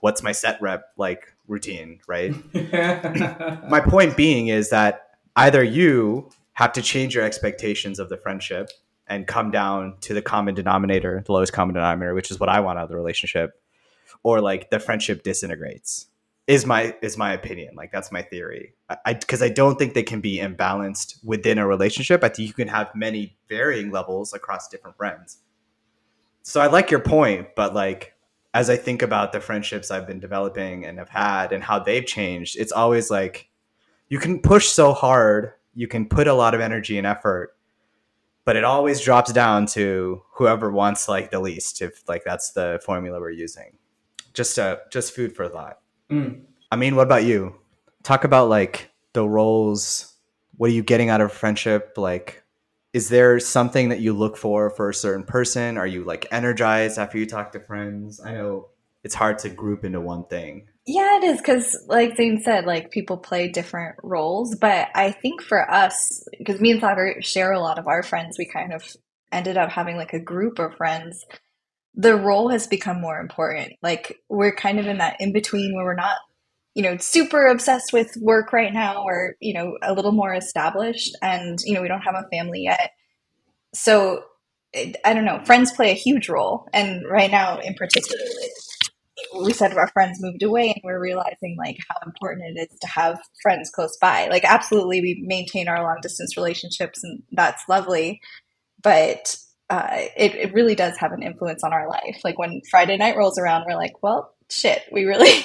[0.00, 2.34] what's my set rep like routine, right?
[3.68, 8.70] my point being is that either you have to change your expectations of the friendship
[9.06, 12.60] and come down to the common denominator, the lowest common denominator, which is what I
[12.60, 13.60] want out of the relationship,
[14.22, 16.06] or like the friendship disintegrates.
[16.46, 18.74] Is my is my opinion like that's my theory?
[19.06, 22.22] I because I, don't think they can be imbalanced within a relationship.
[22.22, 25.38] I think you can have many varying levels across different friends.
[26.42, 28.13] So I like your point, but like
[28.54, 32.06] as I think about the friendships I've been developing and have had and how they've
[32.06, 33.50] changed, it's always like
[34.08, 37.56] you can push so hard, you can put a lot of energy and effort,
[38.44, 42.80] but it always drops down to whoever wants like the least if like that's the
[42.84, 43.72] formula we're using.
[44.32, 45.80] Just uh just food for thought.
[46.08, 46.42] Mm.
[46.70, 47.56] I mean, what about you?
[48.04, 50.14] Talk about like the roles.
[50.56, 51.94] What are you getting out of friendship?
[51.96, 52.43] Like,
[52.94, 55.76] is there something that you look for for a certain person?
[55.76, 58.20] Are you like energized after you talk to friends?
[58.24, 58.68] I know
[59.02, 60.68] it's hard to group into one thing.
[60.86, 64.54] Yeah, it is because, like Zane said, like people play different roles.
[64.54, 68.38] But I think for us, because me and Sagar share a lot of our friends,
[68.38, 68.96] we kind of
[69.32, 71.26] ended up having like a group of friends.
[71.96, 73.72] The role has become more important.
[73.82, 76.18] Like we're kind of in that in between where we're not,
[76.74, 81.16] you know, super obsessed with work right now, or you know, a little more established,
[81.22, 82.90] and you know, we don't have a family yet.
[83.74, 84.24] So
[84.72, 85.42] it, I don't know.
[85.44, 88.20] Friends play a huge role, and right now, in particular,
[89.40, 92.86] we said our friends moved away and we're realizing like how important it is to
[92.86, 98.20] have friends close by like absolutely we maintain our long distance relationships and that's lovely
[98.82, 99.36] but
[99.70, 103.16] uh, it, it really does have an influence on our life like when friday night
[103.16, 105.44] rolls around we're like well shit we really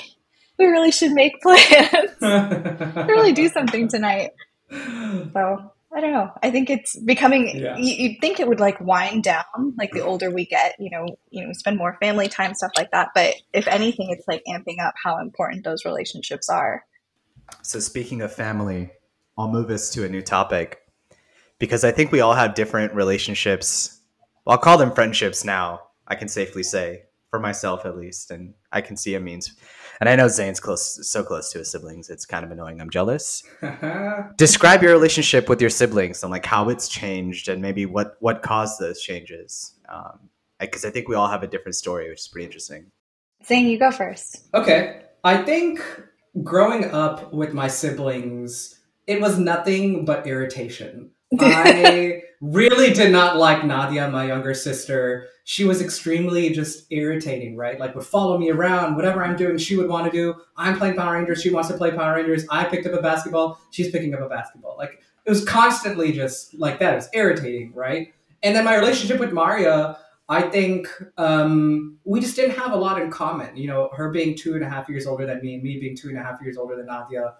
[0.59, 2.11] we really should make plans
[3.07, 4.31] really do something tonight
[4.71, 6.31] so I don't know.
[6.43, 7.59] I think it's becoming.
[7.59, 7.75] Yeah.
[7.77, 10.75] You, you'd think it would like wind down, like the older we get.
[10.79, 13.09] You know, you know, spend more family time, stuff like that.
[13.15, 16.83] But if anything, it's like amping up how important those relationships are.
[17.63, 18.91] So speaking of family,
[19.37, 20.79] I'll move us to a new topic
[21.57, 23.99] because I think we all have different relationships.
[24.45, 25.81] Well, I'll call them friendships now.
[26.07, 29.55] I can safely say for myself at least, and I can see Amin's.
[29.99, 32.09] And I know Zane's close, so close to his siblings.
[32.09, 32.79] It's kind of annoying.
[32.79, 33.43] I'm jealous.
[34.37, 38.41] Describe your relationship with your siblings and like how it's changed, and maybe what what
[38.41, 39.73] caused those changes.
[40.59, 42.91] Because um, I think we all have a different story, which is pretty interesting.
[43.45, 44.47] Zane, you go first.
[44.53, 45.81] Okay, I think
[46.43, 51.11] growing up with my siblings, it was nothing but irritation.
[51.39, 55.27] I really did not like Nadia, my younger sister.
[55.43, 57.79] She was extremely just irritating, right?
[57.79, 60.35] Like would follow me around, whatever I'm doing, she would want to do.
[60.57, 62.45] I'm playing Power Rangers, she wants to play Power Rangers.
[62.49, 64.75] I picked up a basketball, she's picking up a basketball.
[64.77, 66.93] Like it was constantly just like that.
[66.93, 68.13] It was irritating, right?
[68.41, 69.97] And then my relationship with Maria,
[70.29, 73.57] I think um, we just didn't have a lot in common.
[73.57, 76.09] You know, her being two and a half years older than me, me being two
[76.09, 77.33] and a half years older than Nadia.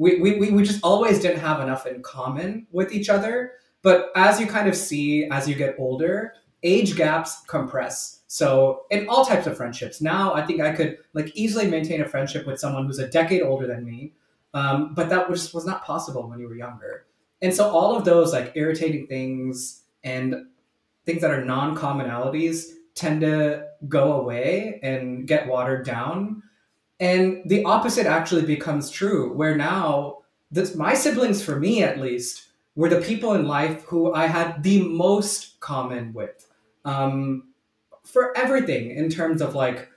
[0.00, 3.52] We, we, we just always didn't have enough in common with each other.
[3.82, 6.32] But as you kind of see as you get older,
[6.62, 8.22] age gaps compress.
[8.26, 12.08] So in all types of friendships, now I think I could like easily maintain a
[12.08, 14.14] friendship with someone who's a decade older than me.
[14.54, 17.06] Um, but that was was not possible when you were younger.
[17.42, 20.46] And so all of those like irritating things and
[21.04, 26.42] things that are non commonalities tend to go away and get watered down.
[27.00, 30.18] And the opposite actually becomes true, where now
[30.50, 34.62] this, my siblings, for me at least, were the people in life who I had
[34.62, 36.46] the most common with
[36.84, 37.48] um,
[38.04, 39.88] for everything in terms of like,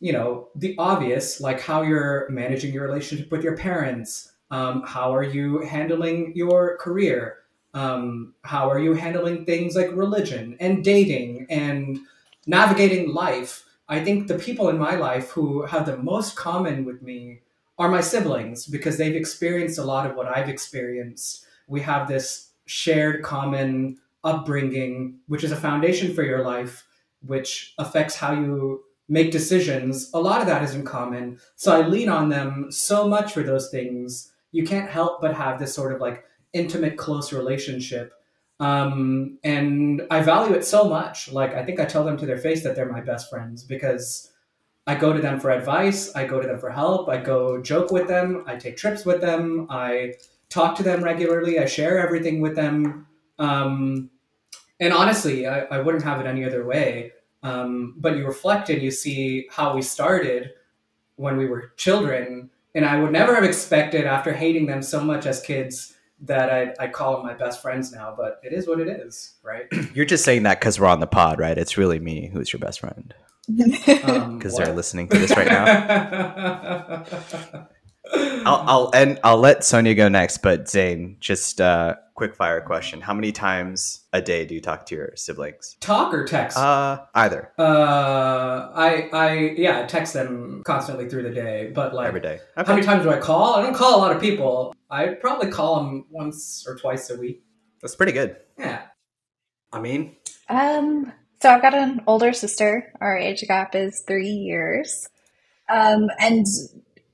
[0.00, 5.14] you know, the obvious, like how you're managing your relationship with your parents, um, how
[5.14, 7.38] are you handling your career,
[7.74, 11.98] um, how are you handling things like religion and dating and
[12.46, 13.64] navigating life?
[13.92, 17.42] I think the people in my life who have the most common with me
[17.78, 21.44] are my siblings because they've experienced a lot of what I've experienced.
[21.66, 26.86] We have this shared common upbringing, which is a foundation for your life,
[27.20, 30.10] which affects how you make decisions.
[30.14, 31.38] A lot of that is in common.
[31.56, 34.32] So I lean on them so much for those things.
[34.52, 36.24] You can't help but have this sort of like
[36.54, 38.14] intimate, close relationship.
[38.62, 41.32] Um, and I value it so much.
[41.32, 44.32] Like, I think I tell them to their face that they're my best friends because
[44.86, 47.90] I go to them for advice, I go to them for help, I go joke
[47.90, 50.14] with them, I take trips with them, I
[50.48, 53.08] talk to them regularly, I share everything with them.
[53.40, 54.10] Um,
[54.78, 57.12] and honestly, I, I, wouldn't have it any other way.
[57.42, 60.52] Um, but you reflect and you see how we started
[61.16, 62.50] when we were children.
[62.76, 66.84] And I would never have expected, after hating them so much as kids, that I,
[66.84, 69.66] I call them my best friends now, but it is what it is, right?
[69.94, 71.58] You're just saying that because we're on the pod, right?
[71.58, 73.12] It's really me who's your best friend.
[73.48, 77.04] Because um, they're listening to this right now.
[78.14, 83.00] I'll, I'll and I'll let Sonia go next, but Zane, just uh, quick fire question:
[83.00, 85.76] How many times a day do you talk to your siblings?
[85.80, 86.56] Talk or text?
[86.56, 87.52] Uh, either.
[87.58, 92.40] Uh, I I yeah, I text them constantly through the day, but like every day.
[92.56, 92.66] Okay.
[92.66, 93.54] How many times do I call?
[93.54, 94.74] I don't call a lot of people.
[94.90, 97.42] I probably call them once or twice a week.
[97.80, 98.36] That's pretty good.
[98.58, 98.82] Yeah.
[99.72, 100.16] I mean,
[100.48, 102.92] um, so I've got an older sister.
[103.00, 105.08] Our age gap is three years.
[105.68, 106.46] Um, and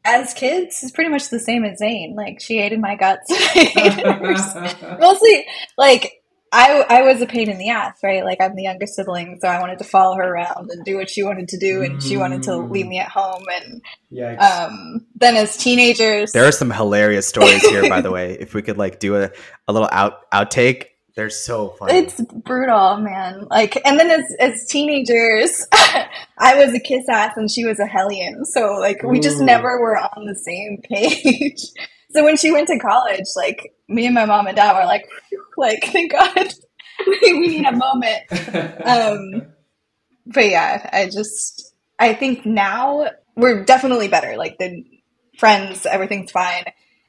[0.04, 2.14] as kids, it's pretty much the same as Zane.
[2.14, 3.30] Like she hated my guts.
[5.00, 5.46] Mostly,
[5.76, 6.22] like
[6.52, 8.24] I I was a pain in the ass, right?
[8.24, 11.10] Like I'm the youngest sibling, so I wanted to follow her around and do what
[11.10, 13.44] she wanted to do, and she wanted to leave me at home.
[13.52, 13.82] And
[14.12, 14.40] Yikes.
[14.40, 18.36] um, then as teenagers, there are some hilarious stories here, by the way.
[18.38, 19.30] If we could like do a,
[19.66, 20.86] a little out outtake
[21.18, 21.94] they're so funny.
[21.94, 23.48] It's brutal, man.
[23.50, 27.86] Like, and then as as teenagers, I was a kiss ass and she was a
[27.86, 28.44] hellion.
[28.44, 31.58] So like, we just never were on the same page.
[32.10, 35.08] so when she went to college, like me and my mom and dad were like,
[35.56, 36.54] like, thank God,
[37.04, 38.22] we, we need a moment.
[38.86, 39.52] um,
[40.24, 44.36] but yeah, I just, I think now we're definitely better.
[44.36, 44.84] Like the
[45.36, 46.62] friends, everything's fine.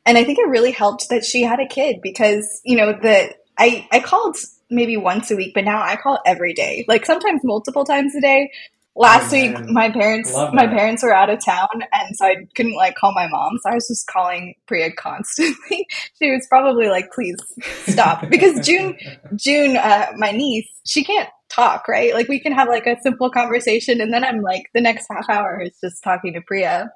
[0.03, 3.35] And I think it really helped that she had a kid because, you know, the
[3.59, 4.37] I, I called
[4.69, 8.21] maybe once a week, but now I call every day, like sometimes multiple times a
[8.21, 8.51] day.
[8.95, 12.75] Last oh, week, my parents my parents were out of town, and so I couldn't
[12.75, 13.57] like call my mom.
[13.61, 15.87] So I was just calling Priya constantly.
[16.19, 17.37] she was probably like, "Please
[17.85, 18.97] stop," because June
[19.35, 22.13] June, uh, my niece, she can't talk, right?
[22.13, 25.29] Like we can have like a simple conversation, and then I'm like the next half
[25.29, 26.91] hour is just talking to Priya.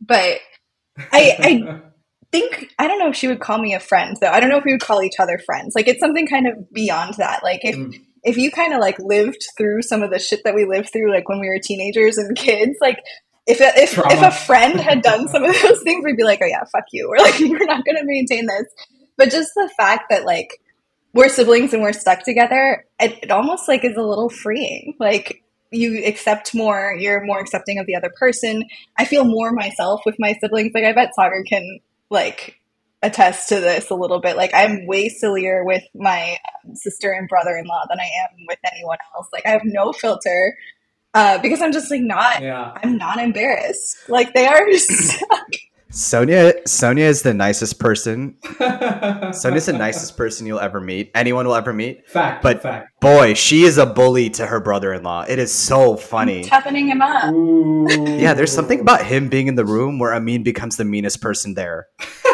[0.00, 0.38] But
[1.12, 1.80] I I
[2.32, 4.30] think I don't know if she would call me a friend though.
[4.30, 5.74] I don't know if we would call each other friends.
[5.74, 7.42] Like it's something kind of beyond that.
[7.42, 7.94] Like if mm.
[8.22, 11.12] if you kind of like lived through some of the shit that we lived through
[11.12, 12.98] like when we were teenagers and kids, like
[13.46, 14.14] if a, if, Trauma.
[14.14, 16.84] if a friend had done some of those things, we'd be like, oh yeah, fuck
[16.92, 17.08] you.
[17.08, 18.66] We're like, we're not going to maintain this.
[19.16, 20.50] But just the fact that like
[21.12, 24.94] we're siblings and we're stuck together, it, it almost like is a little freeing.
[25.00, 28.64] Like you accept more, you're more accepting of the other person.
[28.96, 30.72] I feel more myself with my siblings.
[30.74, 31.80] Like I bet Sagar can
[32.10, 32.56] like
[33.02, 34.36] attest to this a little bit.
[34.36, 36.36] Like I'm way sillier with my
[36.66, 39.28] um, sister and brother-in-law than I am with anyone else.
[39.32, 40.56] Like I have no filter
[41.14, 42.42] uh, because I'm just like not.
[42.42, 42.72] Yeah.
[42.82, 44.08] I'm not embarrassed.
[44.08, 44.66] Like they are.
[45.92, 48.36] Sonia Sonia is the nicest person.
[49.32, 51.10] Sonia's the nicest person you'll ever meet.
[51.16, 52.08] Anyone will ever meet.
[52.08, 52.88] fact, But- fact.
[53.00, 55.24] Boy, she is a bully to her brother-in-law.
[55.26, 56.44] It is so funny.
[56.44, 57.32] toughening him up.
[57.32, 57.88] Ooh.
[58.06, 61.54] Yeah, there's something about him being in the room where Amin becomes the meanest person
[61.54, 61.86] there.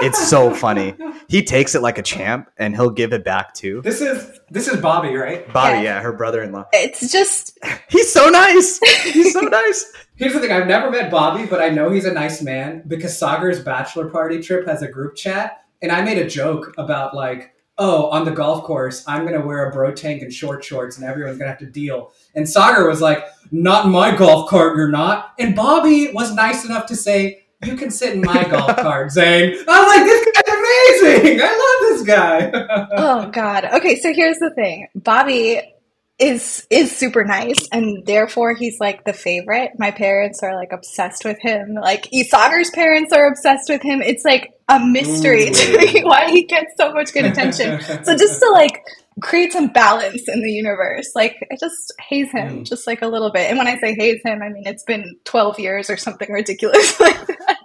[0.03, 0.95] It's so funny.
[1.29, 3.81] He takes it like a champ and he'll give it back too.
[3.83, 5.51] This is this is Bobby, right?
[5.53, 5.83] Bobby, Yeah.
[5.83, 6.67] yeah, her brother-in-law.
[6.73, 8.79] It's just He's so nice.
[9.05, 9.93] He's so nice.
[10.17, 13.17] Here's the thing: I've never met Bobby, but I know he's a nice man because
[13.19, 17.53] Sagar's bachelor party trip has a group chat, and I made a joke about like,
[17.79, 21.07] oh, on the golf course, I'm gonna wear a bro tank and short shorts, and
[21.07, 22.13] everyone's gonna have to deal.
[22.35, 26.65] And Sagar was like, "Not in my golf cart, you're not." And Bobby was nice
[26.65, 30.27] enough to say, "You can sit in my golf cart, Zane." I was like, "This
[30.35, 31.41] guy's amazing!
[31.43, 33.65] I love this guy." oh god.
[33.77, 34.89] Okay, so here's the thing.
[34.95, 35.63] Bobby
[36.19, 39.73] is is super nice and therefore he's like the favorite.
[39.79, 41.75] My parents are like obsessed with him.
[41.75, 44.01] Like Isagar's parents are obsessed with him.
[44.01, 47.81] It's like a mystery to me why he gets so much good attention.
[48.05, 48.83] So just to like
[49.23, 52.65] create some balance in the universe, like I just haze him Mm.
[52.67, 53.49] just like a little bit.
[53.49, 56.99] And when I say haze him, I mean it's been 12 years or something ridiculous
[57.01, 57.57] like that.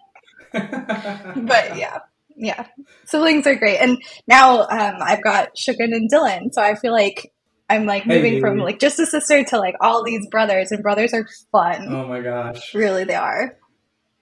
[1.35, 1.99] But yeah,
[2.35, 2.65] yeah,
[3.05, 3.77] siblings are great.
[3.77, 7.31] And now um, I've got Shugun and Dylan, so I feel like
[7.69, 8.39] I'm like moving Hey.
[8.41, 11.87] from like just a sister to like all these brothers, and brothers are fun.
[11.89, 12.73] oh my gosh!
[12.73, 13.57] Really, they are.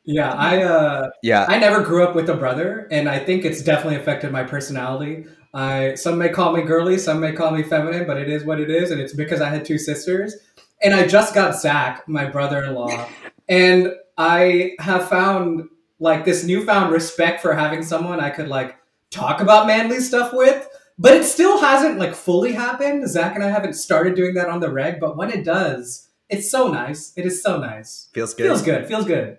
[0.06, 1.46] Yeah, I uh, Yeah.
[1.48, 5.26] I never grew up with a brother, and I think it's definitely affected my personality.
[5.54, 8.60] I some may call me girly, some may call me feminine, but it is what
[8.60, 10.36] it is, and it's because I had two sisters.
[10.82, 13.10] And I just got Zach, my brother-in-law,
[13.50, 15.68] and I have found
[16.00, 18.78] like this newfound respect for having someone I could like
[19.12, 20.68] talk about manly stuff with.
[21.02, 23.08] But it still hasn't like fully happened.
[23.10, 26.52] Zach and I haven't started doing that on the reg, but when it does, it's
[26.52, 27.14] so nice.
[27.16, 28.10] It is so nice.
[28.14, 28.44] Feels good.
[28.44, 28.88] Feels good.
[28.88, 29.38] Feels good.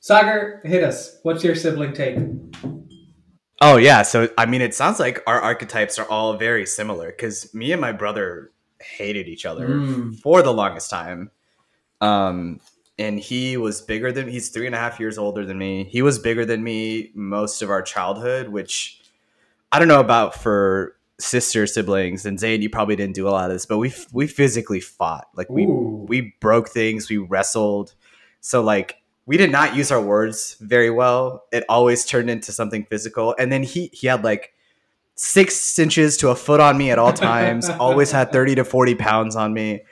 [0.00, 1.18] Sagar, hit us.
[1.22, 2.18] What's your sibling take?
[3.64, 7.54] Oh yeah, so I mean, it sounds like our archetypes are all very similar because
[7.54, 8.50] me and my brother
[8.80, 10.18] hated each other Mm.
[10.20, 11.30] for the longest time.
[12.00, 12.58] Um,
[12.98, 15.84] and he was bigger than he's three and a half years older than me.
[15.84, 19.00] He was bigger than me most of our childhood, which
[19.70, 22.26] I don't know about for sister siblings.
[22.26, 25.28] And Zane, you probably didn't do a lot of this, but we we physically fought.
[25.36, 26.04] Like we Ooh.
[26.08, 27.94] we broke things, we wrestled.
[28.40, 28.96] So like
[29.26, 31.44] we did not use our words very well.
[31.52, 33.34] It always turned into something physical.
[33.38, 34.52] And then he he had like
[35.14, 37.68] six inches to a foot on me at all times.
[37.80, 39.82] always had thirty to forty pounds on me,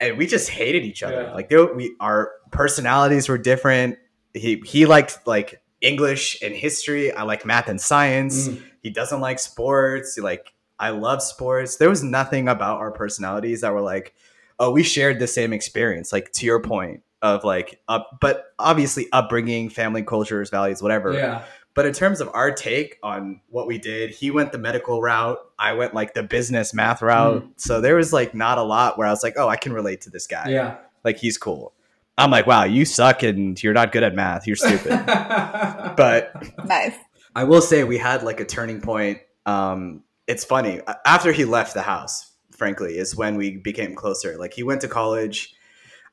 [0.00, 1.22] and we just hated each other.
[1.22, 1.34] Yeah.
[1.34, 3.98] Like there, we our personalities were different.
[4.34, 7.12] He he liked like English and history.
[7.12, 8.48] I like math and science.
[8.48, 8.62] Mm.
[8.82, 10.16] He doesn't like sports.
[10.16, 11.76] He like I love sports.
[11.76, 14.14] There was nothing about our personalities that were like,
[14.58, 16.12] oh, we shared the same experience.
[16.12, 21.12] Like to your point of like up, but obviously upbringing, family cultures, values, whatever.
[21.12, 21.44] Yeah.
[21.74, 25.38] But in terms of our take on what we did, he went the medical route.
[25.58, 27.48] I went like the business math route.
[27.56, 30.00] So there was like not a lot where I was like, oh, I can relate
[30.02, 30.48] to this guy.
[30.48, 30.78] Yeah.
[31.04, 31.72] Like he's cool.
[32.16, 34.46] I'm like, wow, you suck and you're not good at math.
[34.46, 34.88] You're stupid.
[35.06, 36.32] but
[36.66, 36.94] Nice.
[37.36, 39.20] I will say we had like a turning point.
[39.46, 40.80] Um, it's funny.
[41.06, 44.36] After he left the house, frankly, is when we became closer.
[44.36, 45.54] Like he went to college.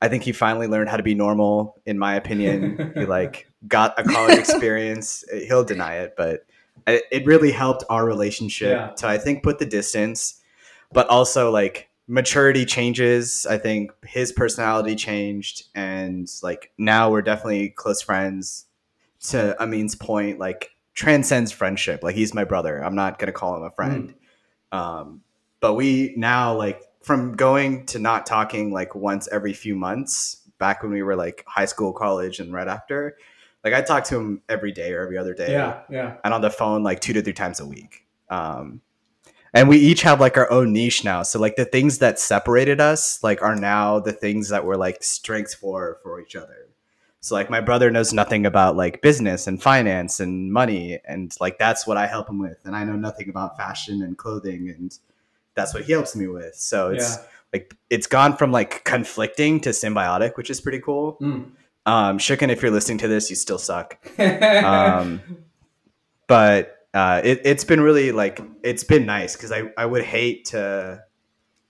[0.01, 2.91] I think he finally learned how to be normal, in my opinion.
[2.95, 5.23] he like got a college experience.
[5.47, 6.45] He'll deny it, but
[6.87, 8.87] it really helped our relationship Yeah.
[8.97, 10.41] to I think put the distance,
[10.91, 13.47] but also like maturity changes.
[13.49, 18.65] I think his personality changed, and like now we're definitely close friends.
[19.29, 22.03] To Amin's point, like transcends friendship.
[22.03, 22.77] Like he's my brother.
[22.83, 24.13] I'm not gonna call him a friend.
[24.71, 25.21] Um,
[25.61, 30.81] but we now like from going to not talking like once every few months back
[30.81, 33.15] when we were like high school, college, and right after.
[33.63, 35.81] Like I talk to him every day or every other day yeah.
[35.89, 36.17] Yeah.
[36.23, 38.07] and on the phone like two to three times a week.
[38.29, 38.81] Um,
[39.53, 41.21] and we each have like our own niche now.
[41.21, 45.03] So like the things that separated us like are now the things that we're like
[45.03, 46.69] strengths for for each other.
[47.21, 51.59] So like my brother knows nothing about like business and finance and money and like
[51.59, 52.57] that's what I help him with.
[52.65, 54.95] And I know nothing about fashion and clothing and
[55.55, 56.55] that's what he helps me with.
[56.55, 57.23] So it's Yeah.
[57.53, 61.17] like it's gone from like conflicting to symbiotic, which is pretty cool.
[61.21, 61.51] Mm.
[61.87, 63.97] Um, if you're listening to this, you still suck.
[64.19, 65.21] Um,
[66.27, 70.45] but uh, it, it's been really like it's been nice because I, I would hate
[70.45, 71.03] to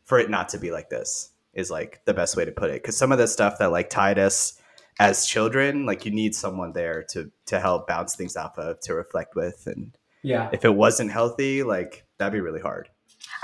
[0.04, 2.82] for it not to be like this is like the best way to put it
[2.82, 4.62] because some of the stuff that like tied us
[5.00, 8.94] as children like you need someone there to to help bounce things off of to
[8.94, 10.50] reflect with and yeah.
[10.54, 12.88] if it wasn't healthy like that'd be really hard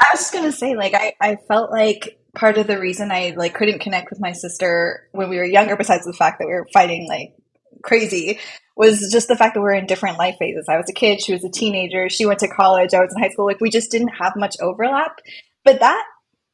[0.02, 3.34] I was just gonna say, like, I, I felt like part of the reason I
[3.38, 6.54] like couldn't connect with my sister when we were younger, besides the fact that we
[6.54, 7.34] were fighting like
[7.84, 8.40] crazy,
[8.76, 10.66] was just the fact that we're in different life phases.
[10.70, 13.22] I was a kid, she was a teenager, she went to college, I was in
[13.22, 13.46] high school.
[13.46, 15.20] Like, we just didn't have much overlap.
[15.64, 16.04] But that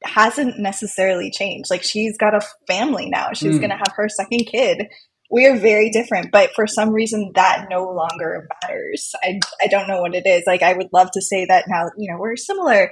[0.04, 1.70] hasn't necessarily changed.
[1.70, 3.30] Like, she's got a family now.
[3.34, 3.62] She's Mm.
[3.62, 4.88] gonna have her second kid.
[5.32, 9.14] We are very different, but for some reason that no longer matters.
[9.24, 10.44] I, I don't know what it is.
[10.48, 12.92] Like I would love to say that now, you know, we're similar,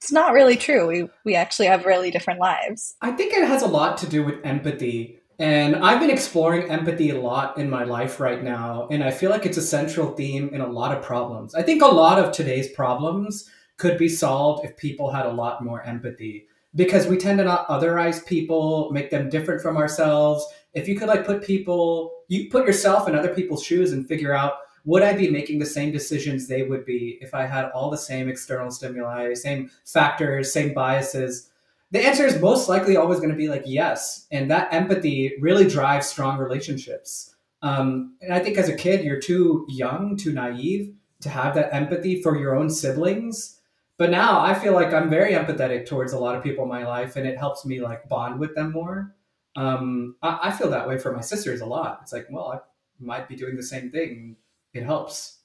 [0.00, 0.86] it's not really true.
[0.86, 2.96] We we actually have really different lives.
[3.02, 5.18] I think it has a lot to do with empathy.
[5.38, 8.88] And I've been exploring empathy a lot in my life right now.
[8.90, 11.54] And I feel like it's a central theme in a lot of problems.
[11.54, 13.48] I think a lot of today's problems
[13.78, 16.46] could be solved if people had a lot more empathy.
[16.74, 20.46] Because we tend to not otherize people, make them different from ourselves.
[20.74, 24.34] If you could like put people, you put yourself in other people's shoes and figure
[24.34, 27.90] out would I be making the same decisions they would be if I had all
[27.90, 31.50] the same external stimuli, same factors, same biases?
[31.90, 34.26] The answer is most likely always going to be like yes.
[34.30, 37.34] And that empathy really drives strong relationships.
[37.62, 41.74] Um, and I think as a kid, you're too young, too naive to have that
[41.74, 43.60] empathy for your own siblings.
[43.98, 46.86] But now I feel like I'm very empathetic towards a lot of people in my
[46.86, 49.14] life, and it helps me like bond with them more.
[49.56, 51.98] Um, I, I feel that way for my sisters a lot.
[52.02, 52.58] It's like, well, I
[52.98, 54.36] might be doing the same thing.
[54.72, 55.38] It helps.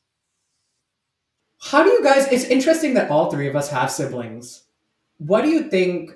[1.60, 2.28] How do you guys?
[2.28, 4.64] It's interesting that all three of us have siblings.
[5.18, 6.14] What do you think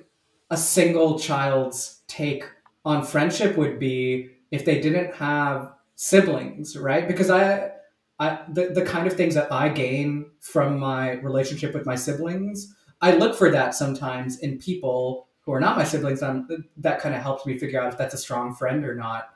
[0.51, 2.43] a single child's take
[2.85, 7.07] on friendship would be if they didn't have siblings, right?
[7.07, 7.71] Because I,
[8.19, 12.75] I the, the kind of things that I gain from my relationship with my siblings,
[13.01, 16.21] I look for that sometimes in people who are not my siblings.
[16.21, 16.47] Um,
[16.77, 19.35] that kind of helps me figure out if that's a strong friend or not.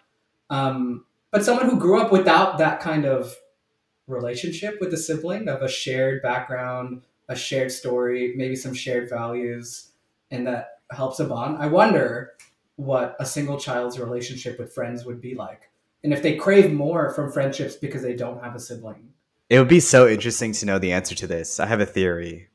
[0.49, 3.35] Um, but someone who grew up without that kind of
[4.07, 9.91] relationship with a sibling of a shared background, a shared story, maybe some shared values,
[10.31, 11.57] and that helps a bond.
[11.57, 12.33] I wonder
[12.75, 15.69] what a single child's relationship with friends would be like.
[16.03, 19.09] And if they crave more from friendships because they don't have a sibling.
[19.49, 21.59] It would be so interesting to know the answer to this.
[21.59, 22.49] I have a theory.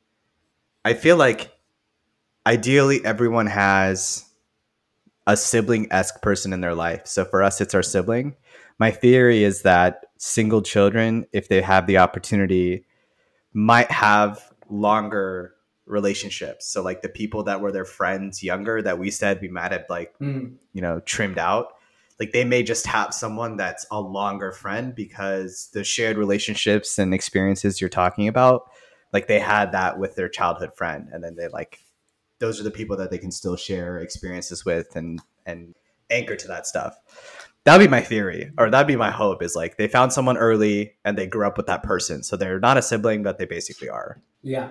[0.84, 1.52] I feel like
[2.46, 4.24] ideally everyone has
[5.26, 7.06] a sibling esque person in their life.
[7.06, 8.36] So for us, it's our sibling.
[8.78, 12.84] My theory is that single children, if they have the opportunity,
[13.52, 15.54] might have longer
[15.86, 16.66] relationships.
[16.66, 19.86] So like the people that were their friends younger that we said we might have
[19.88, 21.72] like Mm, you know trimmed out
[22.20, 27.14] like they may just have someone that's a longer friend because the shared relationships and
[27.14, 28.70] experiences you're talking about
[29.12, 31.08] like they had that with their childhood friend.
[31.12, 31.78] And then they like
[32.40, 35.74] those are the people that they can still share experiences with and and
[36.10, 36.96] anchor to that stuff
[37.68, 40.94] that'd be my theory or that'd be my hope is like they found someone early
[41.04, 43.88] and they grew up with that person so they're not a sibling but they basically
[43.88, 44.70] are yeah.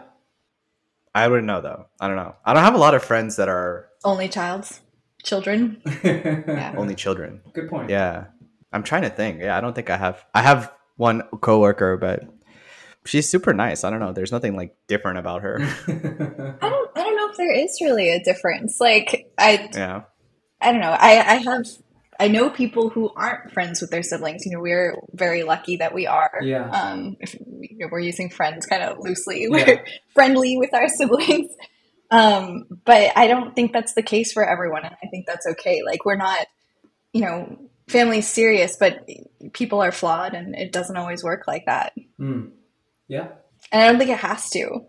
[1.14, 3.48] i wouldn't know though i don't know i don't have a lot of friends that
[3.50, 4.82] are Only childs,
[5.24, 5.82] children.
[6.04, 6.74] yeah.
[6.78, 7.90] only children Good point.
[7.90, 8.26] Yeah.
[8.74, 9.40] I'm trying to think.
[9.42, 10.26] Yeah, I don't think I have.
[10.36, 12.24] I have one coworker, but
[13.06, 13.84] she's super nice.
[13.84, 14.12] I don't know.
[14.12, 15.58] There's nothing like different about her.
[16.62, 18.80] I don't I don't know if there is really a difference.
[18.80, 20.02] Like I Yeah.
[20.62, 20.92] I don't know.
[20.92, 21.66] I I have
[22.20, 24.46] I know people who aren't friends with their siblings.
[24.46, 26.32] You know, we're very lucky that we are.
[26.42, 26.70] Yeah.
[26.70, 29.50] Um, if we- we're using friends kind of loosely, Yeah.
[29.50, 31.52] we're friendly with our siblings.
[32.10, 35.82] Um, but I don't think that's the case for everyone, and I think that's okay.
[35.86, 36.48] Like we're not,
[37.14, 37.58] you know,
[37.88, 39.08] family's serious, but
[39.54, 41.94] people are flawed, and it doesn't always work like that.
[42.20, 42.52] Mm.
[43.08, 43.28] Yeah.
[43.72, 44.82] And I don't think it has to.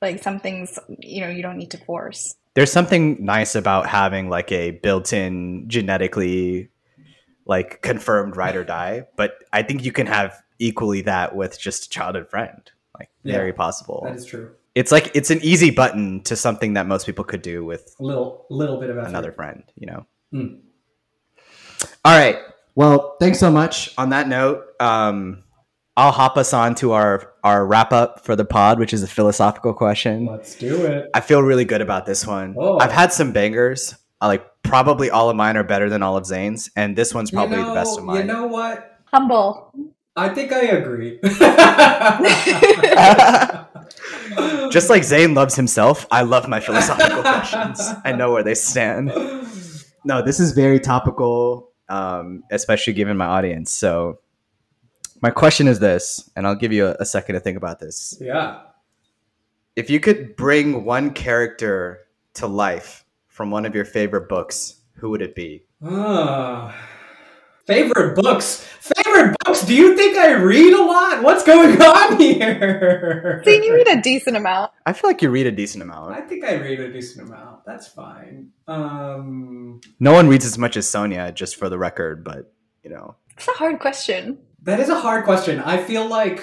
[0.00, 2.34] Like some things, you know, you don't need to force.
[2.54, 6.68] There's something nice about having like a built-in genetically
[7.46, 11.86] like confirmed ride or die, but I think you can have equally that with just
[11.86, 12.70] a childhood friend.
[12.98, 13.34] Like Yeah.
[13.36, 14.02] very possible.
[14.04, 14.50] That is true.
[14.74, 18.02] It's like it's an easy button to something that most people could do with A
[18.04, 19.08] little little bit of effort.
[19.08, 20.06] another friend, you know.
[20.32, 20.46] Hmm.
[22.04, 22.38] All right.
[22.76, 23.92] Well, thanks so much.
[23.98, 25.42] On that note, um,
[26.00, 29.06] I'll hop us on to our our wrap up for the pod, which is a
[29.06, 30.24] philosophical question.
[30.24, 31.10] Let's do it.
[31.12, 32.54] I feel really good about this one.
[32.58, 32.78] Oh.
[32.78, 33.94] I've had some bangers.
[34.18, 37.30] I like probably all of mine are better than all of Zane's, and this one's
[37.30, 38.16] probably you know, the best of mine.
[38.16, 38.98] You know what?
[39.12, 39.74] Humble.
[40.16, 41.20] I think I agree.
[44.70, 47.80] Just like Zane loves himself, I love my philosophical questions.
[48.04, 49.12] I know where they stand.
[50.02, 51.72] No, this is very topical.
[51.90, 53.70] um, especially given my audience.
[53.70, 54.20] So,
[55.22, 58.16] my question is this, and I'll give you a, a second to think about this.
[58.20, 58.60] Yeah.
[59.76, 62.00] If you could bring one character
[62.34, 65.64] to life from one of your favorite books, who would it be?
[65.84, 66.74] Ah.
[67.66, 68.66] favorite books.
[68.80, 69.64] Favorite books.
[69.64, 71.22] Do you think I read a lot?
[71.22, 73.42] What's going on here?
[73.44, 74.72] See, you read a decent amount.
[74.86, 76.14] I feel like you read a decent amount.
[76.14, 77.64] I think I read a decent amount.
[77.64, 78.50] That's fine.
[78.66, 82.52] Um, No one reads as much as Sonia, just for the record, but
[82.82, 83.14] you know.
[83.36, 84.38] It's a hard question.
[84.62, 85.60] That is a hard question.
[85.60, 86.42] I feel like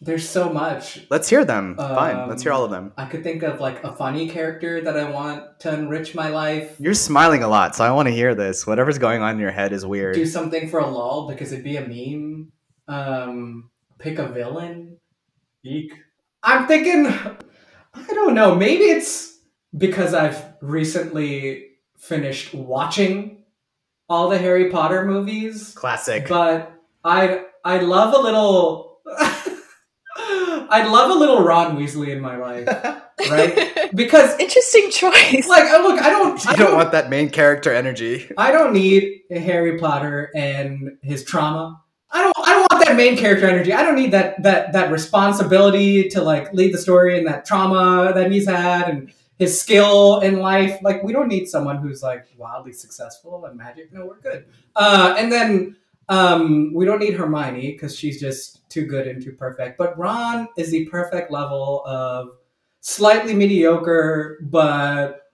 [0.00, 1.06] there's so much.
[1.10, 1.76] Let's hear them.
[1.76, 2.92] Fine, let's hear all of them.
[2.96, 6.76] I could think of like a funny character that I want to enrich my life.
[6.78, 8.66] You're smiling a lot, so I want to hear this.
[8.66, 10.14] Whatever's going on in your head is weird.
[10.14, 12.52] Do something for a lull because it'd be a meme.
[12.86, 14.98] Um, pick a villain.
[15.64, 15.92] Eek.
[16.42, 17.06] I'm thinking.
[17.06, 18.54] I don't know.
[18.54, 19.38] Maybe it's
[19.76, 23.44] because I've recently finished watching
[24.08, 25.72] all the Harry Potter movies.
[25.74, 26.28] Classic.
[26.28, 26.73] But
[27.04, 29.00] I I love a little
[30.16, 32.68] I love a little Ron Weasley in my life,
[33.30, 33.70] right?
[33.94, 35.46] Because Interesting choice.
[35.48, 38.28] like look, I don't I you don't want that main character energy.
[38.36, 41.80] I don't need Harry Potter and his trauma.
[42.10, 43.72] I don't I don't want that main character energy.
[43.72, 48.12] I don't need that that that responsibility to like lead the story and that trauma
[48.14, 50.78] that he's had and his skill in life.
[50.82, 53.92] Like we don't need someone who's like wildly successful and magic.
[53.92, 54.46] No, we're good.
[54.74, 55.76] Uh, and then
[56.08, 59.78] um, we don't need Hermione because she's just too good and too perfect.
[59.78, 62.30] But Ron is the perfect level of
[62.80, 65.30] slightly mediocre, but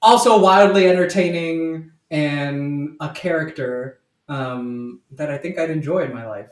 [0.00, 6.50] also wildly entertaining and a character um, that I think I'd enjoy in my life.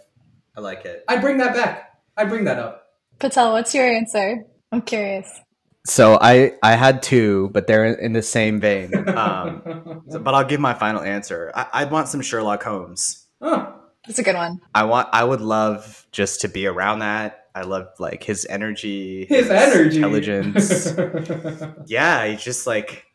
[0.56, 1.04] I like it.
[1.08, 2.00] I bring that back.
[2.16, 2.94] I bring that up.
[3.18, 4.44] Patel, what's your answer?
[4.72, 5.40] I'm curious.
[5.86, 8.92] So I I had two, but they're in the same vein.
[9.08, 11.50] Um, so- but I'll give my final answer.
[11.54, 13.26] I, I'd want some Sherlock Holmes.
[13.40, 13.72] Huh.
[14.06, 14.60] That's a good one.
[14.74, 15.08] I want.
[15.12, 17.48] I would love just to be around that.
[17.54, 20.92] I love like his energy, His energy, intelligence.
[21.86, 23.06] yeah, he's just like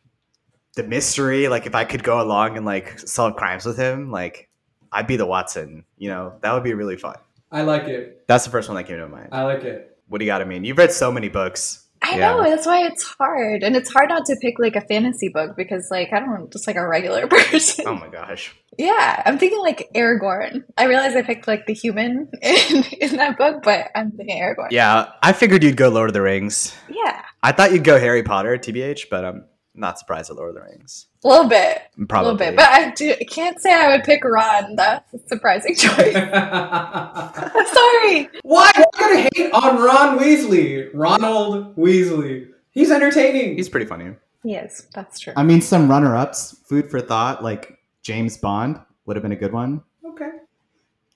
[0.74, 1.48] the mystery.
[1.48, 4.48] Like if I could go along and like solve crimes with him, like
[4.92, 5.84] I'd be the Watson.
[5.96, 7.16] You know, that would be really fun.
[7.50, 8.24] I like it.
[8.26, 9.30] That's the first one that came to mind.
[9.32, 9.98] I like it.
[10.08, 10.42] What do you got?
[10.42, 11.85] I mean, you've read so many books.
[12.08, 12.32] I Yeah.
[12.32, 13.62] know, that's why it's hard.
[13.62, 16.66] And it's hard not to pick like a fantasy book because like I don't just
[16.66, 17.84] like a regular person.
[17.88, 18.54] Oh my gosh.
[18.78, 20.62] Yeah, I'm thinking like Aragorn.
[20.76, 24.68] I realize I picked like the human in, in that book, but I'm thinking Aragorn.
[24.70, 26.74] Yeah, I figured you'd go Lord of the Rings.
[26.88, 29.44] Yeah, I thought you'd go Harry Potter, TBH, but I'm
[29.76, 31.06] not surprised at Lord of the Rings.
[31.24, 31.82] a little bit.
[32.08, 32.30] Probably.
[32.30, 32.56] A little bit.
[32.56, 34.74] But I do, I can't say I would pick Ron.
[34.76, 36.14] That's a surprising choice.
[37.72, 38.28] Sorry.
[38.42, 38.88] Why I'm sorry.
[38.92, 40.90] why gotta hate on Ron Weasley?
[40.94, 42.48] Ronald Weasley.
[42.70, 43.56] He's entertaining.
[43.56, 44.12] He's pretty funny.
[44.44, 45.32] Yes, that's true.
[45.36, 49.52] I mean, some runner-ups, food for thought, like James Bond would have been a good
[49.52, 49.82] one.
[50.06, 50.30] okay.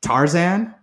[0.00, 0.74] Tarzan,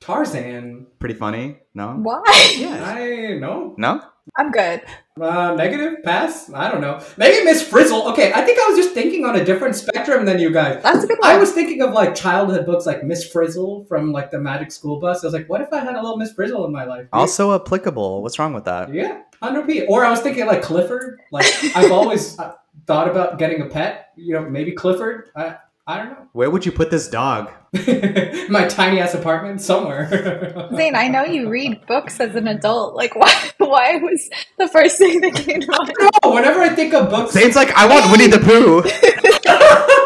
[0.00, 0.86] Tarzan.
[0.98, 1.58] Pretty funny.
[1.74, 1.92] No?
[2.00, 2.54] Why?
[2.56, 2.84] Yeah.
[2.96, 3.74] I know.
[3.76, 4.02] No?
[4.36, 4.82] I'm good.
[5.20, 6.50] Uh, negative pass.
[6.52, 7.02] I don't know.
[7.18, 8.08] Maybe Miss Frizzle.
[8.10, 10.82] Okay, I think I was just thinking on a different spectrum than you guys.
[10.82, 11.30] That's a good one.
[11.30, 14.98] I was thinking of like childhood books like Miss Frizzle from like the Magic School
[14.98, 15.22] Bus.
[15.22, 17.06] I was like, what if I had a little Miss Frizzle in my life?
[17.12, 18.22] Also applicable.
[18.22, 18.92] What's wrong with that?
[18.94, 19.84] yeah, hundred p.
[19.86, 21.20] Or I was thinking like Clifford.
[21.32, 22.54] Like I've always uh,
[22.86, 24.12] thought about getting a pet.
[24.16, 25.28] You know, maybe Clifford.
[25.36, 25.56] I
[25.90, 26.28] I don't know.
[26.32, 27.50] where would you put this dog?
[28.48, 30.68] my tiny ass apartment somewhere.
[30.76, 32.94] Zane, I know you read books as an adult.
[32.94, 33.32] Like, why?
[33.58, 35.92] Why was the first thing that came to mind?
[36.24, 38.82] no, whenever I think of books, Zane's like, I want Winnie the Pooh.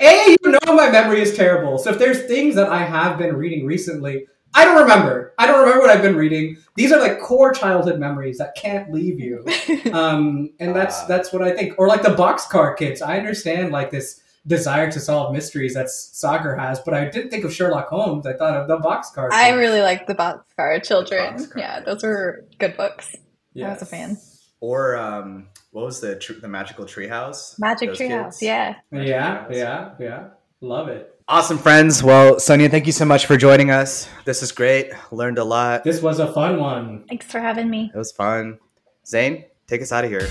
[0.00, 1.78] A, you know my memory is terrible.
[1.78, 5.34] So if there's things that I have been reading recently, I don't remember.
[5.38, 6.56] I don't remember what I've been reading.
[6.76, 9.44] These are like core childhood memories that can't leave you.
[9.92, 11.06] Um, and that's Ah.
[11.08, 11.74] that's what I think.
[11.78, 13.02] Or like the boxcar kids.
[13.02, 17.44] I understand like this desire to solve mysteries that Sagar has, but I didn't think
[17.44, 18.26] of Sherlock Holmes.
[18.26, 19.28] I thought of the boxcar.
[19.32, 19.58] I kids.
[19.58, 21.34] really like the Boxcar Children.
[21.34, 23.14] Boxcar Yeah, those were good books.
[23.56, 24.18] I was a fan.
[24.60, 27.58] or um, what was the tr- the magical treehouse?
[27.58, 28.24] Magic Those Treehouse.
[28.24, 28.42] kids?
[28.42, 28.76] Yeah.
[28.92, 30.28] Yeah, yeah, yeah.
[30.60, 31.12] Love it.
[31.28, 32.02] Awesome, friends.
[32.02, 34.08] Well, Sonia, thank you so much for joining us.
[34.24, 34.92] This is great.
[35.10, 35.82] Learned a lot.
[35.84, 37.04] This was a fun one.
[37.08, 37.90] Thanks for having me.
[37.92, 38.58] It was fun.
[39.06, 40.28] Zane, take us out of here.